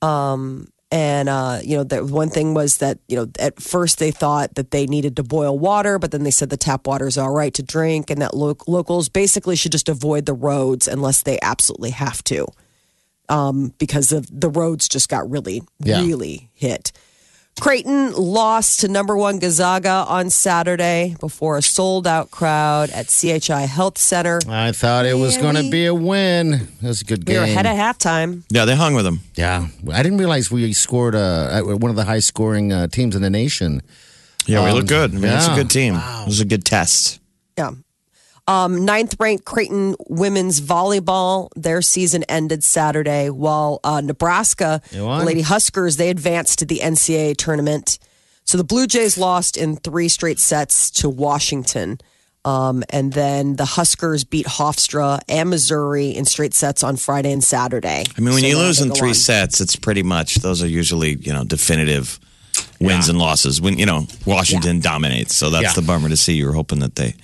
Um, 0.00 0.66
and 0.92 1.28
uh, 1.28 1.58
you 1.64 1.76
know, 1.76 1.84
the 1.84 2.04
one 2.04 2.28
thing 2.28 2.52
was 2.54 2.76
that 2.76 2.98
you 3.08 3.16
know 3.16 3.26
at 3.38 3.60
first 3.60 3.98
they 3.98 4.10
thought 4.10 4.54
that 4.56 4.70
they 4.70 4.86
needed 4.86 5.16
to 5.16 5.22
boil 5.24 5.58
water, 5.58 5.98
but 5.98 6.10
then 6.12 6.22
they 6.22 6.30
said 6.30 6.50
the 6.50 6.56
tap 6.58 6.86
water 6.86 7.06
is 7.06 7.16
all 7.16 7.32
right 7.32 7.52
to 7.54 7.62
drink, 7.62 8.10
and 8.10 8.20
that 8.20 8.34
lo- 8.34 8.56
locals 8.68 9.08
basically 9.08 9.56
should 9.56 9.72
just 9.72 9.88
avoid 9.88 10.26
the 10.26 10.34
roads 10.34 10.86
unless 10.86 11.22
they 11.22 11.38
absolutely 11.40 11.90
have 11.90 12.22
to, 12.24 12.46
um, 13.30 13.72
because 13.78 14.12
of 14.12 14.28
the 14.30 14.50
roads 14.50 14.86
just 14.88 15.08
got 15.08 15.28
really, 15.30 15.62
Yeah. 15.80 16.02
really 16.02 16.50
hit. 16.54 16.92
Creighton 17.60 18.12
lost 18.14 18.80
to 18.80 18.88
number 18.88 19.16
one 19.16 19.38
Gonzaga 19.38 20.04
on 20.08 20.30
Saturday 20.30 21.14
before 21.20 21.58
a 21.58 21.62
sold 21.62 22.06
out 22.06 22.30
crowd 22.30 22.90
at 22.90 23.06
CHI 23.08 23.62
Health 23.66 23.98
Center. 23.98 24.40
I 24.48 24.72
thought 24.72 25.06
it 25.06 25.14
was 25.14 25.36
going 25.36 25.54
to 25.56 25.70
be 25.70 25.86
a 25.86 25.94
win. 25.94 26.54
It 26.54 26.82
was 26.82 27.02
a 27.02 27.04
good 27.04 27.20
We 27.20 27.34
game. 27.34 27.40
were 27.42 27.44
ahead 27.46 27.66
at 27.66 27.76
halftime. 27.76 28.42
Yeah, 28.50 28.64
they 28.64 28.74
hung 28.74 28.94
with 28.94 29.04
them. 29.04 29.20
yeah, 29.36 29.68
I 29.92 30.02
didn't 30.02 30.18
realize 30.18 30.50
we 30.50 30.72
scored 30.72 31.14
uh, 31.14 31.60
one 31.62 31.90
of 31.90 31.96
the 31.96 32.04
high 32.04 32.18
scoring 32.20 32.72
uh, 32.72 32.88
teams 32.88 33.14
in 33.14 33.22
the 33.22 33.30
nation. 33.30 33.82
Yeah, 34.46 34.64
we 34.64 34.70
Um, 34.70 34.76
look 34.76 34.88
good. 34.88 35.10
I 35.14 35.18
mean, 35.18 35.24
it's 35.32 35.46
a 35.46 35.54
good 35.54 35.70
team. 35.70 35.94
It 35.94 36.26
was 36.26 36.40
a 36.40 36.44
good 36.44 36.64
test. 36.64 37.20
Yeah. 37.56 37.72
Um, 38.48 38.84
ninth 38.84 39.14
ranked 39.20 39.44
Creighton 39.44 39.94
women's 40.08 40.60
volleyball, 40.60 41.48
their 41.54 41.80
season 41.80 42.24
ended 42.24 42.64
Saturday, 42.64 43.30
while 43.30 43.78
uh, 43.84 44.00
Nebraska, 44.00 44.80
They 44.90 44.98
the 44.98 45.04
won. 45.04 45.24
Lady 45.24 45.42
Huskers, 45.42 45.96
they 45.96 46.10
advanced 46.10 46.58
to 46.58 46.64
the 46.64 46.80
NCAA 46.82 47.36
tournament. 47.36 47.98
So 48.44 48.58
the 48.58 48.64
Blue 48.64 48.88
Jays 48.88 49.16
lost 49.16 49.56
in 49.56 49.76
three 49.76 50.08
straight 50.08 50.40
sets 50.40 50.90
to 50.92 51.08
Washington. 51.08 52.00
Um, 52.44 52.82
and 52.90 53.12
then 53.12 53.54
the 53.54 53.64
Huskers 53.64 54.24
beat 54.24 54.46
Hofstra 54.46 55.20
and 55.28 55.48
Missouri 55.48 56.08
in 56.10 56.24
straight 56.24 56.52
sets 56.54 56.82
on 56.82 56.96
Friday 56.96 57.30
and 57.30 57.42
Saturday. 57.44 58.02
I 58.16 58.20
mean, 58.20 58.34
when 58.34 58.42
So 58.42 58.48
you 58.48 58.58
lose 58.58 58.80
in 58.80 58.90
three 58.90 59.10
on. 59.10 59.14
sets, 59.14 59.60
it's 59.60 59.76
pretty 59.76 60.02
much 60.02 60.34
those 60.36 60.60
are 60.60 60.66
usually 60.66 61.14
you 61.14 61.32
know 61.32 61.44
definitive 61.44 62.18
wins 62.80 63.08
and 63.08 63.16
losses. 63.16 63.60
When 63.60 63.78
you 63.78 63.86
know 63.86 64.08
Washington 64.26 64.80
dominates, 64.80 65.36
so 65.36 65.50
that's 65.50 65.62
Yeah. 65.62 65.72
the 65.74 65.82
bummer 65.82 66.08
to 66.08 66.16
see. 66.16 66.32
You 66.34 66.46
were 66.46 66.52
hoping 66.52 66.80
that 66.80 66.96
they 66.96 67.14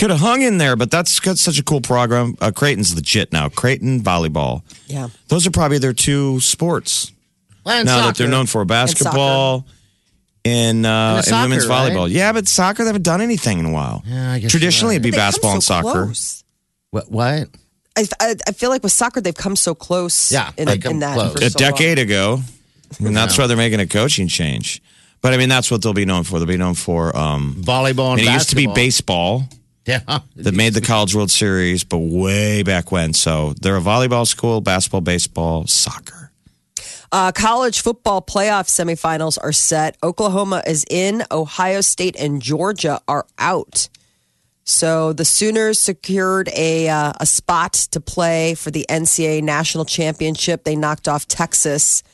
could 0.00 0.10
have 0.10 0.20
hung 0.20 0.40
in 0.40 0.56
there, 0.56 0.76
but 0.76 0.90
that's 0.90 1.20
got 1.20 1.36
such 1.36 1.58
a 1.58 1.62
cool 1.62 1.82
program. 1.82 2.34
Uh, 2.40 2.50
Creighton's 2.50 2.94
legit 2.94 3.32
now. 3.32 3.50
Creighton 3.50 4.00
volleyball. 4.00 4.62
Yeah. 4.86 5.08
Those 5.28 5.46
are 5.46 5.50
probably 5.50 5.76
their 5.76 5.92
two 5.92 6.40
sports 6.40 7.12
And 7.66 7.84
now 7.84 8.06
that 8.06 8.16
they're 8.16 8.26
known 8.26 8.46
for 8.46 8.64
basketball 8.64 9.66
and, 10.42 10.86
uh, 10.86 11.22
And 11.26 11.28
and, 11.28 11.42
women's 11.50 11.66
volleyball. 11.66 12.04
right? 12.04 12.10
Yeah, 12.10 12.32
but 12.32 12.48
soccer 12.48 12.82
they 12.82 12.88
haven't 12.88 13.02
done 13.02 13.20
anything 13.20 13.58
in 13.58 13.66
a 13.66 13.70
while. 13.70 14.02
Yeah, 14.06 14.32
I 14.32 14.38
guess 14.38 14.50
Traditionally, 14.50 14.94
you're 14.94 15.00
it'd 15.00 15.02
be 15.02 15.10
They 15.10 15.18
come 15.18 15.26
basketball 15.26 15.52
and 15.52 15.62
soccer. 15.62 16.04
close. 16.06 16.44
What? 16.90 17.10
what? 17.10 17.48
I, 17.94 18.06
I, 18.18 18.34
I 18.48 18.52
feel 18.52 18.70
like 18.70 18.82
with 18.82 18.92
soccer, 18.92 19.20
they've 19.20 19.34
come 19.34 19.54
so 19.54 19.74
close. 19.74 20.32
Yeah, 20.32 20.50
in, 20.56 20.64
they 20.64 20.78
come 20.78 20.92
in 20.92 20.98
that 21.00 21.14
close. 21.14 21.32
for 21.34 21.44
a 21.44 21.50
so 21.50 21.62
long. 21.62 21.72
decade 21.72 21.98
ago. 21.98 22.40
And 22.98 23.04
mean, 23.04 23.14
that's 23.14 23.38
why 23.38 23.46
they're 23.46 23.56
making 23.56 23.78
a 23.78 23.86
coaching 23.86 24.26
change. 24.26 24.82
But 25.20 25.32
I 25.32 25.36
mean, 25.36 25.48
that's 25.48 25.70
what 25.70 25.80
they'll 25.80 25.92
be 25.92 26.04
known 26.04 26.24
for. 26.24 26.40
They'll 26.40 26.48
be 26.48 26.56
known 26.56 26.74
for. 26.74 27.16
Um, 27.16 27.54
Volleyball 27.60 28.10
and 28.10 28.20
and 28.20 28.28
it 28.28 28.32
used 28.32 28.50
to 28.50 28.56
be 28.56 28.66
baseball 28.66 29.44
Yeah. 29.86 30.20
that 30.36 30.54
made 30.54 30.74
the 30.74 30.80
College 30.80 31.14
World 31.14 31.30
Series, 31.30 31.84
but 31.84 31.98
way 31.98 32.62
back 32.62 32.92
when. 32.92 33.12
So 33.12 33.54
they're 33.60 33.76
a 33.76 33.80
volleyball 33.80 34.26
school, 34.26 34.60
basketball, 34.60 35.00
baseball, 35.00 35.66
soccer. 35.66 36.32
Uh, 37.12 37.32
college 37.32 37.80
football 37.80 38.22
playoff 38.22 38.68
semifinals 38.68 39.36
are 39.42 39.52
set. 39.52 39.96
Oklahoma 40.02 40.62
is 40.66 40.84
in. 40.88 41.24
Ohio 41.32 41.80
State 41.80 42.14
and 42.20 42.40
Georgia 42.40 43.00
are 43.08 43.26
out. 43.36 43.88
So 44.62 45.12
the 45.12 45.24
Sooners 45.24 45.80
secured 45.80 46.48
a 46.54 46.88
uh, 46.88 47.12
a 47.18 47.26
spot 47.26 47.72
to 47.90 48.00
play 48.00 48.54
for 48.54 48.70
the 48.70 48.86
NCAA 48.88 49.42
national 49.42 49.84
championship. 49.84 50.62
They 50.62 50.76
knocked 50.76 51.08
off 51.08 51.26
Texas, 51.26 52.04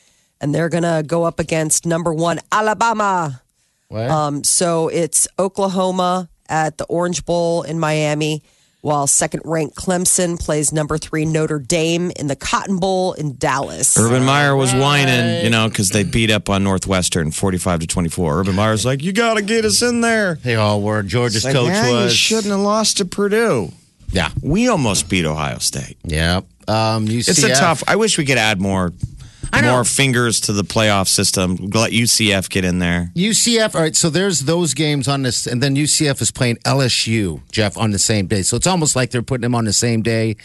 and 0.40 0.54
they're 0.54 0.70
gonna 0.70 1.02
go 1.02 1.24
up 1.24 1.38
against 1.38 1.84
number 1.84 2.14
one 2.14 2.40
Alabama. 2.50 3.42
What? 3.88 4.08
Um, 4.08 4.44
so 4.44 4.88
it's 4.88 5.28
Oklahoma 5.38 6.30
at 6.48 6.78
the 6.78 6.84
Orange 6.86 7.24
Bowl 7.24 7.62
in 7.62 7.78
Miami 7.78 8.42
while 8.82 9.08
second 9.08 9.40
ranked 9.44 9.74
Clemson 9.74 10.38
plays 10.38 10.72
number 10.72 10.96
three 10.96 11.24
Notre 11.24 11.58
Dame 11.58 12.12
in 12.12 12.28
the 12.28 12.36
Cotton 12.36 12.78
Bowl 12.78 13.14
in 13.14 13.34
Dallas. 13.36 13.98
Urban 13.98 14.24
Meyer 14.24 14.54
was 14.54 14.72
whining, 14.72 15.42
you 15.44 15.50
know, 15.50 15.68
because 15.68 15.88
they 15.88 16.04
beat 16.04 16.30
up 16.30 16.48
on 16.48 16.62
Northwestern 16.62 17.32
45 17.32 17.80
to 17.80 17.86
24. 17.88 18.38
Urban 18.40 18.54
Meyer's 18.54 18.84
like, 18.86 19.02
you 19.02 19.12
got 19.12 19.34
to 19.34 19.42
get 19.42 19.64
us 19.64 19.82
in 19.82 20.02
there. 20.02 20.36
They 20.36 20.54
all 20.54 20.82
were. 20.82 21.02
Georgia's 21.02 21.44
Like, 21.44 21.54
coach 21.54 21.68
"Yeah, 21.70 21.88
You 21.88 21.94
was. 21.94 22.14
shouldn't 22.16 22.52
have 22.52 22.60
lost 22.60 22.98
to 22.98 23.04
Purdue. 23.04 23.72
Yeah. 24.12 24.30
We 24.40 24.68
almost 24.68 25.08
beat 25.08 25.24
Ohio 25.24 25.58
State. 25.58 25.96
Yeah. 26.04 26.42
Um, 26.68 27.06
UCF. 27.08 27.28
It's 27.28 27.42
a 27.42 27.54
tough. 27.56 27.82
I 27.88 27.96
wish 27.96 28.18
we 28.18 28.24
could 28.24 28.38
add 28.38 28.60
more, 28.60 28.92
I 29.52 29.60
know. 29.60 29.72
more 29.72 29.84
fingers 29.84 30.40
to 30.42 30.52
the 30.52 30.62
playoff 30.62 31.08
system. 31.08 31.56
Let 31.56 31.92
UCF 31.92 32.48
get 32.50 32.64
in 32.64 32.78
there. 32.78 33.10
UCF. 33.14 33.74
All 33.74 33.80
right, 33.80 33.96
so 33.96 34.10
there's 34.10 34.40
those 34.40 34.74
games 34.74 35.08
on 35.08 35.22
this, 35.22 35.46
and 35.46 35.62
then 35.62 35.76
UCF 35.76 36.20
is 36.20 36.30
playing 36.30 36.56
LSU, 36.64 37.40
Jeff, 37.52 37.76
on 37.76 37.90
the 37.90 37.98
same 37.98 38.26
day. 38.26 38.42
So 38.42 38.56
it's 38.56 38.66
almost 38.66 38.96
like 38.96 39.10
they're 39.10 39.22
putting 39.22 39.42
them 39.42 39.54
on 39.54 39.64
the 39.64 39.72
same 39.72 40.02
day. 40.02 40.36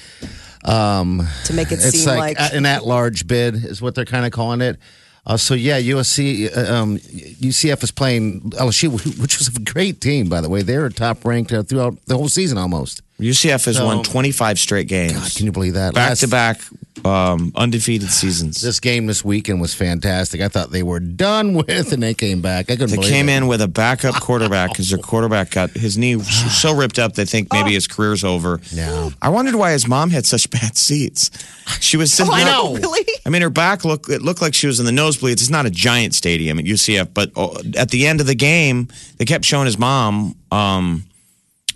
to 1.46 1.53
make 1.53 1.72
it 1.72 1.75
It's 1.75 2.03
seem 2.03 2.08
like, 2.08 2.39
like, 2.39 2.53
an 2.53 2.65
at-large 2.65 3.27
bid 3.27 3.55
is 3.55 3.81
what 3.81 3.96
they're 3.96 4.05
kind 4.05 4.25
of 4.25 4.31
calling 4.31 4.62
it. 4.62 4.79
Uh, 5.25 5.38
so 5.38 5.53
yeah, 5.53 5.79
USC, 5.79 6.55
uh, 6.55 6.74
um, 6.74 6.98
UCF 6.98 7.84
is 7.84 7.91
playing 7.91 8.41
LSU, 8.51 8.91
which 9.22 9.38
was 9.38 9.55
a 9.55 9.60
great 9.60 10.01
team, 10.01 10.29
by 10.29 10.41
the 10.41 10.50
way. 10.50 10.62
They 10.63 10.77
were 10.77 10.89
top 10.89 11.24
ranked 11.25 11.51
uh, 11.51 11.63
throughout 11.63 12.03
the 12.08 12.17
whole 12.17 12.29
season 12.29 12.58
almost. 12.58 13.01
UCF 13.22 13.66
has 13.66 13.78
So- 13.78 13.86
won 13.86 14.04
25 14.04 14.60
straight 14.60 14.88
games. 14.88 15.13
God, 15.13 15.36
can 15.36 15.46
you 15.46 15.51
believe 15.51 15.74
that? 15.75 15.94
back 15.94 16.10
Last- 16.10 16.20
to 16.22 16.28
back 16.28 16.60
um, 17.06 17.51
undefeated 17.56 18.10
seasons. 18.12 18.62
This 18.62 18.80
game 18.80 19.06
this 19.08 19.24
weekend 19.25 19.60
was 19.62 19.74
fantastic. 19.74 20.42
I 20.42 20.50
thought 20.50 20.72
they 20.72 20.84
were 20.84 21.00
done 21.00 21.54
with, 21.68 21.94
and 21.94 22.04
they 22.04 22.13
came 22.13 22.42
back. 22.42 22.70
I 22.70 22.75
couldn't 22.75 22.90
They 22.92 22.96
believe 22.98 23.10
came 23.12 23.30
it. 23.30 23.38
in 23.38 23.48
with 23.48 23.62
a 23.62 23.68
backup 23.68 24.16
quarterback 24.16 24.70
because 24.72 24.90
their 24.90 25.00
quarterback 25.00 25.51
got 25.51 25.72
his 25.72 25.98
knee 25.98 26.20
so 26.20 26.74
ripped 26.75 27.00
up 27.00 27.13
they 27.16 27.25
think 27.25 27.51
maybe 27.54 27.74
his 27.74 27.88
career's 27.88 28.24
over. 28.24 28.60
Yeah. 28.72 29.10
I 29.22 29.30
wondered 29.30 29.56
why 29.56 29.72
his 29.72 29.88
mom 29.88 30.10
had 30.12 30.25
such 30.25 30.50
bad 30.51 30.78
seats. 30.78 31.32
She 31.80 31.98
was 31.98 32.13
sitting. 32.13 32.32
Oh, 32.32 32.36
I 32.36 32.44
know. 32.44 32.75
really? 32.75 33.06
I 33.25 33.30
mean, 33.30 33.42
her 33.42 33.50
back 33.50 33.86
looked 33.86 34.10
it 34.10 34.22
looked 34.22 34.42
like 34.42 34.54
she 34.54 34.68
was 34.68 34.80
in 34.80 34.86
the 34.86 34.92
nosebleeds. 34.92 35.34
It's 35.34 35.50
not 35.50 35.66
a 35.66 35.70
giant 35.72 36.13
stadium 36.13 36.60
at 36.60 36.66
UCF, 36.66 37.10
but 37.13 37.32
oh, 37.36 37.56
at 37.78 37.90
the 37.90 38.06
end 38.08 38.20
of 38.22 38.28
the 38.28 38.36
game, 38.36 38.90
they 39.18 39.25
kept 39.25 39.46
showing 39.46 39.66
his 39.66 39.78
mom 39.80 40.36
um, 40.51 41.04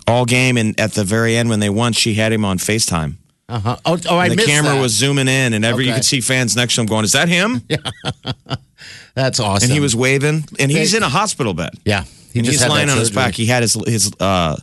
all 0.06 0.24
game, 0.24 0.56
and 0.56 0.78
at 0.80 0.92
the 0.92 1.04
very 1.04 1.36
end 1.36 1.48
when 1.48 1.60
they 1.60 1.70
won, 1.70 1.92
she 1.92 2.14
had 2.14 2.32
him 2.32 2.44
on 2.44 2.58
Facetime. 2.58 3.14
Uh-huh. 3.48 3.76
Oh, 3.84 3.96
oh, 4.08 4.16
I 4.16 4.24
And 4.24 4.32
the 4.32 4.36
missed 4.36 4.48
camera 4.48 4.74
that. 4.74 4.80
was 4.80 4.92
zooming 4.92 5.28
in, 5.28 5.52
and 5.54 5.64
every 5.64 5.84
you 5.84 5.90
Okay. 5.92 5.98
could 5.98 6.04
see 6.04 6.20
fans 6.20 6.56
next 6.56 6.74
to 6.74 6.80
him 6.80 6.86
going, 6.88 7.04
"Is 7.04 7.12
that 7.12 7.28
him?" 7.28 7.62
Yeah, 7.70 7.76
That's 9.14 9.40
awesome. 9.40 9.64
And 9.66 9.72
he 9.72 9.80
was 9.80 9.94
waving, 9.96 10.44
and 10.58 10.70
he's 10.70 10.94
in 10.94 11.02
a 11.02 11.08
hospital 11.08 11.54
bed. 11.54 11.70
yeah. 11.84 12.04
He 12.32 12.40
and 12.40 12.44
just 12.46 12.54
he's 12.56 12.60
had 12.60 12.70
that 12.70 12.74
lying 12.74 12.90
on 12.90 12.98
his 12.98 13.08
surgery. 13.08 13.22
back. 13.22 13.34
He 13.34 13.46
had 13.46 13.62
his 13.62 13.74
his 13.86 14.12
uh, 14.20 14.56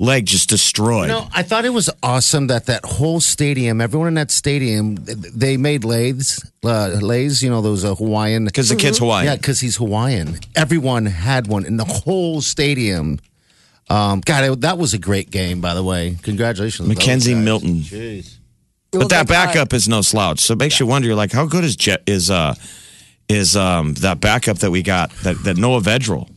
leg 0.00 0.26
just 0.26 0.48
destroyed. 0.48 1.08
No, 1.08 1.28
I 1.32 1.44
thought 1.44 1.64
it 1.64 1.72
was 1.72 1.88
awesome 2.02 2.48
that 2.48 2.66
that 2.66 2.84
whole 2.84 3.20
stadium, 3.20 3.80
everyone 3.80 4.08
in 4.08 4.14
that 4.14 4.32
stadium, 4.32 4.96
they 4.96 5.56
made 5.56 5.84
lathes, 5.84 6.44
uh, 6.64 6.98
leis, 7.00 7.40
you 7.40 7.48
know, 7.50 7.60
those 7.62 7.84
uh, 7.84 7.94
Hawaiian. 7.94 8.46
because 8.46 8.68
the 8.68 8.74
kid's 8.74 8.98
Hawaiian. 8.98 9.26
Yeah, 9.26 9.36
because 9.36 9.60
he's 9.60 9.76
Hawaiian. 9.76 10.40
Everyone 10.56 11.06
had 11.06 11.46
one 11.46 11.64
in 11.64 11.76
the 11.76 11.84
whole 11.84 12.40
stadium. 12.40 13.20
Um, 13.90 14.20
God, 14.20 14.44
it, 14.44 14.60
that 14.60 14.78
was 14.78 14.94
a 14.94 14.98
great 14.98 15.30
game, 15.30 15.60
by 15.60 15.74
the 15.74 15.82
way. 15.82 16.16
Congratulations, 16.22 16.88
McKenzie. 16.88 17.36
Milton. 17.36 17.80
Jeez. 17.80 18.36
Well, 18.92 19.02
But 19.02 19.10
that 19.10 19.28
backup 19.28 19.72
is 19.72 19.88
no 19.88 20.00
slouch. 20.00 20.38
So 20.40 20.52
it 20.54 20.58
makes 20.58 20.78
you 20.80 20.86
wonder. 20.86 21.06
You're 21.08 21.16
like, 21.16 21.32
how 21.32 21.46
good 21.46 21.64
is 21.64 21.76
Jet 21.76 22.02
is 22.06 22.30
uh 22.30 22.54
is 23.28 23.56
um 23.56 23.94
that 23.94 24.20
backup 24.20 24.58
that 24.58 24.70
we 24.70 24.82
got 24.82 25.10
that 25.22 25.42
that 25.44 25.56
Noah 25.56 25.80
Vedral, 25.80 26.28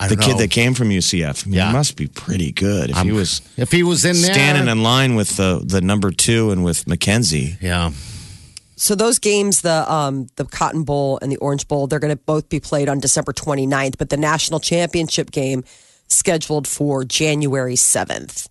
the 0.00 0.16
don't 0.16 0.20
kid 0.20 0.38
that 0.38 0.50
came 0.50 0.74
from 0.74 0.88
UCF. 0.90 1.44
I 1.44 1.48
mean, 1.48 1.54
Yeah. 1.58 1.68
he 1.68 1.72
must 1.72 1.96
be 1.96 2.06
pretty 2.08 2.50
good 2.52 2.90
if 2.90 2.98
he 2.98 3.12
was 3.12 3.40
If 3.56 3.70
he 3.72 3.82
was 3.84 4.04
in 4.04 4.20
there, 4.20 4.32
standing 4.34 4.68
in 4.70 4.82
line 4.82 5.14
with 5.14 5.36
the 5.36 5.60
the 5.64 5.80
number 5.80 6.10
two 6.12 6.50
and 6.50 6.64
with 6.64 6.84
McKenzie. 6.86 7.56
yeah, 7.60 7.92
So 8.76 8.94
those 8.96 9.18
games, 9.20 9.60
the 9.62 9.90
um, 9.92 10.26
the 10.36 10.44
Cotton 10.44 10.82
Bowl 10.82 11.18
and 11.22 11.30
the 11.30 11.36
Orange 11.38 11.68
Bowl, 11.68 11.86
they're 11.86 12.00
going 12.00 12.16
to 12.16 12.22
both 12.24 12.48
be 12.48 12.58
played 12.58 12.88
on 12.88 12.98
December 12.98 13.32
29th, 13.32 13.96
but 13.98 14.08
the 14.08 14.16
national 14.16 14.58
championship 14.60 15.30
game 15.30 15.62
scheduled 16.12 16.68
for 16.68 17.04
January 17.04 17.74
7th. 17.74 18.48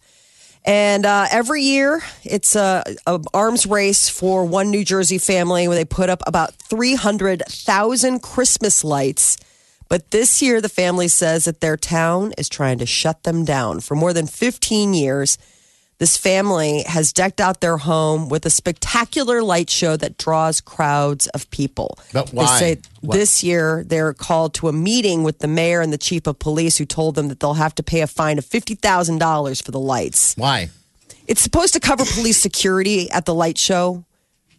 And 0.63 1.05
uh, 1.05 1.27
every 1.31 1.63
year, 1.63 2.03
it's 2.23 2.55
a, 2.55 2.83
a 3.07 3.19
arms 3.33 3.65
race 3.65 4.09
for 4.09 4.45
one 4.45 4.69
New 4.69 4.85
Jersey 4.85 5.17
family 5.17 5.67
where 5.67 5.77
they 5.77 5.85
put 5.85 6.09
up 6.09 6.21
about 6.27 6.53
300,000 6.53 8.21
Christmas 8.21 8.83
lights. 8.83 9.37
But 9.89 10.11
this 10.11 10.41
year, 10.41 10.61
the 10.61 10.69
family 10.69 11.07
says 11.07 11.45
that 11.45 11.61
their 11.61 11.77
town 11.77 12.33
is 12.37 12.47
trying 12.47 12.77
to 12.77 12.85
shut 12.85 13.23
them 13.23 13.43
down. 13.43 13.79
For 13.79 13.95
more 13.95 14.13
than 14.13 14.27
15 14.27 14.93
years, 14.93 15.37
this 16.01 16.17
family 16.17 16.81
has 16.87 17.13
decked 17.13 17.39
out 17.39 17.61
their 17.61 17.77
home 17.77 18.27
with 18.27 18.43
a 18.47 18.49
spectacular 18.49 19.43
light 19.43 19.69
show 19.69 19.95
that 19.95 20.17
draws 20.17 20.59
crowds 20.59 21.27
of 21.27 21.47
people. 21.51 21.95
But 22.11 22.33
why? 22.33 22.45
They 22.45 22.59
say 22.75 22.81
What? 23.01 23.13
this 23.13 23.43
year 23.43 23.83
they're 23.85 24.11
called 24.11 24.55
to 24.55 24.67
a 24.67 24.73
meeting 24.73 25.21
with 25.21 25.37
the 25.37 25.47
mayor 25.47 25.79
and 25.79 25.93
the 25.93 25.99
chief 25.99 26.25
of 26.25 26.39
police 26.39 26.77
who 26.77 26.85
told 26.85 27.13
them 27.13 27.27
that 27.27 27.39
they'll 27.39 27.53
have 27.53 27.75
to 27.75 27.83
pay 27.83 28.01
a 28.01 28.07
fine 28.07 28.39
of 28.39 28.45
$50,000 28.45 29.63
for 29.63 29.69
the 29.71 29.79
lights. 29.79 30.33
why? 30.37 30.69
It's 31.27 31.41
supposed 31.41 31.73
to 31.73 31.79
cover 31.79 32.03
police 32.03 32.37
security 32.41 33.07
at 33.11 33.25
the 33.25 33.35
light 33.35 33.59
show 33.59 34.03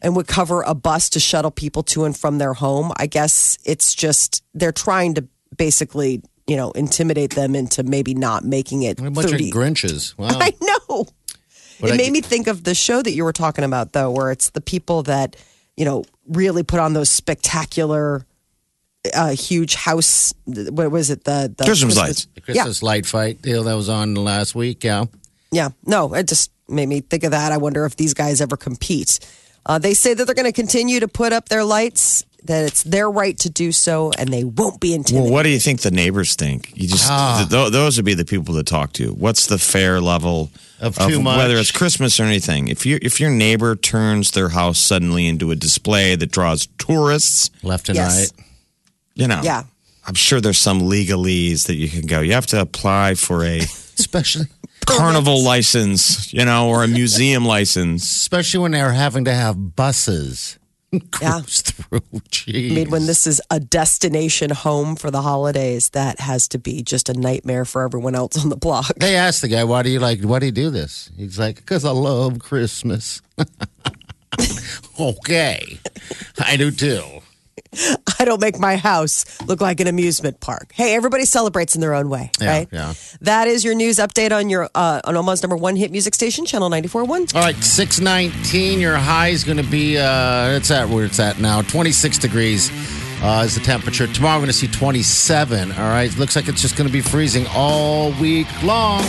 and 0.01 0.15
would 0.15 0.29
cover 0.29 0.63
a 0.63 0.75
bus 0.77 1.11
to 1.11 1.19
shuttle 1.19 1.51
people 1.51 1.83
to 1.83 2.05
and 2.05 2.17
from 2.17 2.39
their 2.39 2.55
home. 2.55 2.93
I 2.97 3.07
guess 3.09 3.59
it's 3.65 3.97
just 3.97 4.45
they're 4.55 4.71
trying 4.71 5.15
to 5.15 5.27
basically, 5.59 6.23
you 6.47 6.55
know, 6.57 6.71
intimidate 6.71 7.35
them 7.35 7.57
into 7.57 7.83
maybe 7.83 8.15
not 8.15 8.45
making 8.45 8.85
it 8.85 9.01
A 9.01 9.11
bunch 9.11 9.29
30 9.29 9.51
of 9.51 9.57
Grinches. 9.57 10.15
Wow. 10.19 10.29
I 10.41 10.55
know. 10.61 11.07
But 11.81 11.91
it 11.91 11.95
I- 11.95 11.97
made 11.97 12.13
me 12.13 12.21
think 12.21 12.47
of 12.47 12.65
the 12.65 12.75
show 12.75 13.03
that 13.03 13.13
you 13.13 13.25
were 13.25 13.33
talking 13.33 13.65
about, 13.65 13.93
though, 13.93 14.11
where 14.11 14.31
it's 14.31 14.51
the 14.51 14.61
people 14.61 15.03
that 15.05 15.37
you 15.77 15.85
know 15.85 16.05
really 16.29 16.63
put 16.63 16.79
on 16.81 16.93
those 16.93 17.11
spectacular, 17.11 18.25
uh, 19.15 19.31
huge 19.31 19.75
house. 19.75 20.33
What 20.47 20.91
was 20.91 21.11
it? 21.11 21.25
The, 21.25 21.53
the 21.57 21.65
Christmas 21.65 21.97
lights. 21.97 22.27
the 22.35 22.41
Christmas 22.41 22.83
light 22.83 23.07
fight 23.07 23.43
deal 23.43 23.65
that 23.65 23.75
was 23.75 23.89
on 23.89 24.15
last 24.15 24.55
week. 24.55 24.85
Yeah. 24.85 25.07
Yeah, 25.51 25.71
no, 25.85 26.15
it 26.15 26.29
just 26.29 26.51
made 26.69 26.89
me 26.89 27.01
think 27.01 27.25
of 27.25 27.33
that. 27.33 27.53
I 27.53 27.59
wonder 27.59 27.85
if 27.85 27.97
these 27.97 28.15
guys 28.15 28.41
ever 28.41 28.57
compete. 28.57 29.19
Uh, 29.67 29.79
they 29.79 29.93
say 29.93 30.15
that 30.15 30.25
they're 30.25 30.35
going 30.35 30.47
to 30.47 30.53
continue 30.53 30.99
to 31.01 31.09
put 31.09 31.33
up 31.35 31.49
their 31.51 31.63
lights. 31.65 32.25
That 32.45 32.65
it's 32.65 32.83
their 32.83 33.09
right 33.09 33.39
to 33.41 33.51
do 33.51 33.71
so, 33.71 34.11
and 34.19 34.33
they 34.33 34.43
won't 34.43 34.81
be 34.81 34.99
Well, 35.13 35.31
what 35.31 35.45
do 35.45 35.49
you 35.51 35.61
think 35.61 35.83
the 35.83 35.93
neighbors 35.93 36.35
think? 36.35 36.73
You 36.75 36.89
just 36.89 37.09
Ah. 37.09 37.47
th- 37.49 37.71
those 37.71 37.97
would 37.99 38.05
be 38.05 38.15
the 38.15 38.25
people 38.25 38.55
to 38.57 38.65
talk 38.65 38.93
to. 38.95 39.13
What's 39.13 39.47
the 39.47 39.59
fair 39.59 40.01
level 40.01 40.51
Of 40.83 40.99
too 40.99 41.23
much. 41.23 41.39
whether 41.39 41.57
it's 41.57 41.71
Christmas 41.71 42.19
or 42.21 42.25
anything? 42.25 42.69
If 42.69 42.85
you 42.85 42.99
if 43.01 43.21
your 43.21 43.31
neighbor 43.31 43.77
turns 43.77 44.33
their 44.33 44.49
house 44.51 44.79
suddenly 44.81 45.27
into 45.29 45.51
a 45.53 45.57
display 45.57 46.17
that 46.17 46.31
draws 46.33 46.67
tourists, 46.79 47.51
Left 47.63 47.89
and 47.89 47.97
Yes. 47.97 48.19
right. 48.37 48.47
you 49.15 49.29
know, 49.29 49.41
Yeah. 49.45 49.63
I'm 50.07 50.15
sure 50.15 50.41
there's 50.41 50.59
some 50.59 50.81
legalese 50.81 51.67
that 51.69 51.77
you 51.77 51.89
can 51.89 52.07
go. 52.07 52.21
You 52.21 52.33
have 52.33 52.47
to 52.49 52.61
apply 52.61 53.15
for 53.15 53.45
a 53.45 53.59
Especially 53.99 54.47
carnival 54.85 55.45
license, 55.45 56.33
you 56.33 56.45
know, 56.45 56.69
or 56.69 56.83
a 56.83 56.89
museum 56.89 57.45
license. 57.45 58.03
especially 58.03 58.59
when 58.61 58.73
they're 58.73 58.93
having 58.93 59.25
to 59.27 59.33
have 59.35 59.77
buses 59.77 60.59
Yeah. 61.23 61.41
through. 61.41 62.01
Jeez. 62.31 62.71
I 62.71 62.75
mean, 62.75 62.91
when 62.91 63.07
this 63.07 63.27
is 63.27 63.41
a 63.51 63.59
destination 63.59 64.51
home 64.51 64.95
for 64.97 65.11
the 65.11 65.23
holidays, 65.23 65.89
that 65.91 66.21
has 66.21 66.49
to 66.49 66.59
be 66.59 66.83
just 66.83 67.09
a 67.09 67.15
nightmare 67.15 67.65
for 67.65 67.83
everyone 67.83 68.15
else 68.15 68.43
on 68.43 68.51
the 68.51 68.57
block. 68.57 68.93
they 68.97 69.17
asked 69.17 69.41
the 69.41 69.49
guy, 69.49 69.65
"Why 69.65 69.83
do 69.83 69.89
you 69.91 70.01
like? 70.01 70.21
Why 70.23 70.39
do 70.39 70.47
you 70.47 70.53
do 70.53 70.69
this?" 70.71 71.11
He's 71.17 71.39
like, 71.39 71.57
"Because 71.57 71.85
I 71.85 71.93
love 71.93 72.41
Christmas." 72.41 73.23
okay, 75.01 75.79
I 76.39 76.57
do 76.57 76.71
too. 76.71 77.23
I 78.19 78.25
don't 78.25 78.41
make 78.41 78.59
my 78.59 78.77
house 78.77 79.25
look 79.47 79.61
like 79.61 79.81
an 79.81 79.87
amusement 79.87 80.41
park. 80.41 80.73
Hey, 80.75 80.95
everybody 80.95 81.25
celebrates 81.25 81.75
in 81.75 81.81
their 81.81 81.95
own 81.95 82.09
way, 82.09 82.31
Yeah, 82.41 82.51
right? 82.51 82.69
yeah. 82.71 82.95
That 83.23 83.49
is 83.49 83.65
your 83.65 83.75
news 83.75 83.97
update 83.99 84.33
on 84.33 84.49
your 84.51 84.69
uh, 84.75 85.01
on 85.05 85.17
almost 85.17 85.43
number 85.43 85.57
one 85.57 85.77
hit 85.77 85.91
music 85.91 86.15
station, 86.15 86.45
Channel 86.47 86.71
94.1. 86.71 87.35
All 87.35 87.43
right, 87.43 87.57
six 87.57 88.01
nineteen. 88.01 88.81
Your 88.81 88.97
high 88.97 89.29
is 89.29 89.45
going 89.45 89.59
to 89.59 89.63
be. 89.71 89.99
Uh, 89.99 90.51
it's 90.57 90.71
at 90.71 90.89
where 90.89 91.05
it's 91.05 91.19
at 91.21 91.39
now. 91.41 91.63
Twenty 91.63 91.93
six 91.93 92.19
degrees 92.19 92.71
uh, 93.23 93.43
is 93.45 93.55
the 93.55 93.61
temperature. 93.61 94.07
Tomorrow 94.07 94.37
we're 94.37 94.41
going 94.43 94.47
to 94.49 94.53
see 94.55 94.69
twenty 94.69 95.03
seven. 95.03 95.73
All 95.73 95.79
right, 95.89 96.15
looks 96.19 96.37
like 96.37 96.49
it's 96.49 96.63
just 96.63 96.77
going 96.77 96.87
to 96.89 96.93
be 96.93 97.01
freezing 97.03 97.47
all 97.55 98.13
week 98.21 98.47
long. 98.63 99.03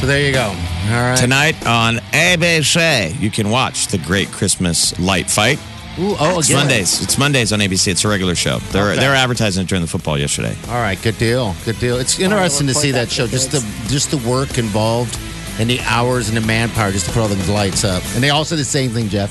So 0.00 0.06
there 0.06 0.24
you 0.24 0.32
go. 0.32 0.44
All 0.44 0.54
right. 0.90 1.18
Tonight 1.18 1.66
on 1.66 1.96
ABC, 2.12 3.18
you 3.20 3.30
can 3.30 3.50
watch 3.50 3.88
the 3.88 3.98
Great 3.98 4.28
Christmas 4.28 4.96
Light 5.00 5.28
Fight. 5.28 5.58
Ooh, 6.00 6.14
oh, 6.20 6.38
It's 6.38 6.48
again. 6.48 6.60
Mondays. 6.60 7.02
It's 7.02 7.18
Mondays 7.18 7.52
on 7.52 7.58
ABC. 7.60 7.88
It's 7.90 8.04
a 8.04 8.08
regular 8.08 8.34
show. 8.34 8.58
They're 8.70 8.90
Okay. 8.92 9.00
they're 9.00 9.14
advertising 9.14 9.64
it 9.64 9.68
during 9.68 9.82
the 9.82 9.88
football 9.88 10.16
yesterday. 10.18 10.56
All 10.68 10.74
right, 10.80 11.00
good 11.02 11.18
deal. 11.18 11.54
Good 11.64 11.78
deal. 11.80 11.96
It's 11.98 12.18
interesting 12.20 12.66
to 12.68 12.74
see 12.74 12.92
that 12.92 13.08
that 13.08 13.10
show. 13.10 13.26
Just 13.26 13.50
the 13.52 13.60
just 13.88 14.10
the 14.10 14.18
work 14.28 14.58
involved 14.58 15.18
and 15.58 15.68
the 15.68 15.80
hours 15.80 16.28
and 16.28 16.36
the 16.36 16.40
manpower 16.46 16.92
just 16.92 17.06
to 17.06 17.12
put 17.12 17.20
all 17.22 17.28
the 17.28 17.52
lights 17.52 17.82
up. 17.84 18.02
And 18.14 18.22
they 18.22 18.30
all 18.30 18.44
say 18.44 18.54
the 18.56 18.64
same 18.64 18.90
thing, 18.90 19.08
Jeff. 19.08 19.30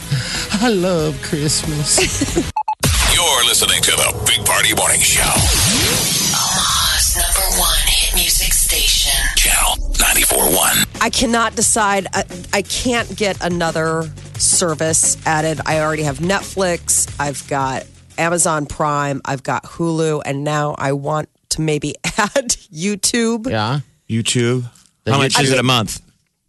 I 0.62 0.68
love 0.70 1.22
Christmas. 1.22 1.98
You're 3.14 3.46
listening 3.46 3.82
to 3.82 3.92
the 3.92 4.24
Big 4.28 4.46
Party 4.46 4.74
Morning 4.76 5.00
Show. 5.00 5.24
Omaha's 5.24 7.16
number 7.16 7.60
one 7.60 7.78
hit 7.88 8.14
music 8.16 8.52
station. 8.54 9.14
Channel 9.38 9.88
94.1. 9.94 11.02
I 11.02 11.10
cannot 11.10 11.56
decide. 11.56 12.08
I, 12.14 12.26
I 12.54 12.62
can't 12.64 13.16
get 13.16 13.42
another 13.44 14.10
service 14.40 15.18
added. 15.26 15.60
I 15.66 15.80
already 15.80 16.04
have 16.04 16.18
Netflix. 16.20 17.14
I've 17.20 17.48
got 17.48 17.86
Amazon 18.18 18.66
Prime. 18.66 19.22
I've 19.26 19.44
got 19.44 19.64
Hulu, 19.64 20.22
and 20.26 20.44
now 20.44 20.76
I 20.78 20.94
want 20.94 21.30
to 21.50 21.62
maybe 21.62 21.96
add 22.18 22.50
YouTube. 22.74 23.50
Yeah. 23.50 23.80
YouTube. 24.10 24.70
The 25.04 25.12
How 25.14 25.18
much 25.18 25.40
is 25.40 25.52
it 25.52 25.60
a 25.60 25.64
month? 25.64 26.02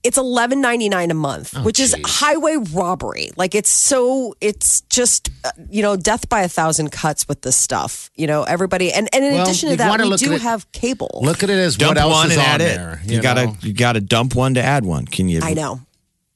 It's 0.05 0.17
eleven 0.17 0.61
ninety 0.61 0.89
nine 0.89 1.11
a 1.11 1.15
month, 1.15 1.55
which 1.65 1.81
is 1.81 1.95
highway 2.05 2.57
robbery. 2.73 3.31
Like 3.37 3.57
it's 3.57 3.69
so, 3.69 4.33
it's 4.41 4.81
just 4.83 5.29
uh, 5.45 5.51
you 5.69 5.83
know 5.83 5.97
death 5.97 6.29
by 6.29 6.43
a 6.43 6.49
thousand 6.49 6.93
cuts 6.93 7.27
with 7.27 7.43
this 7.43 7.57
stuff. 7.57 8.09
You 8.15 8.29
know 8.29 8.45
everybody, 8.45 8.93
and, 8.93 9.09
and 9.13 9.25
in 9.25 9.35
Well, 9.35 9.43
addition 9.43 9.71
to 9.71 9.77
that, 9.77 9.89
wanna 9.91 10.09
we 10.09 10.17
do 10.17 10.31
at 10.31 10.37
it- 10.37 10.43
have 10.43 10.71
cable. 10.71 11.21
Look 11.25 11.43
at 11.43 11.51
it 11.51 11.59
as 11.59 11.77
Dump 11.77 11.97
what 11.97 11.99
else 11.99 12.13
one 12.13 12.27
is 12.31 12.37
and 12.37 12.41
on 12.41 12.47
add 12.47 12.61
there. 12.61 13.01
it. 13.05 13.11
You, 13.11 13.21
gotta 13.21 13.53
you 13.61 13.73
gotta 13.73 14.01
dump 14.01 14.37
one 14.37 14.55
to 14.55 14.63
add 14.63 14.85
one. 14.85 15.05
Can 15.05 15.29
you? 15.29 15.41
I 15.43 15.55
know. 15.55 15.81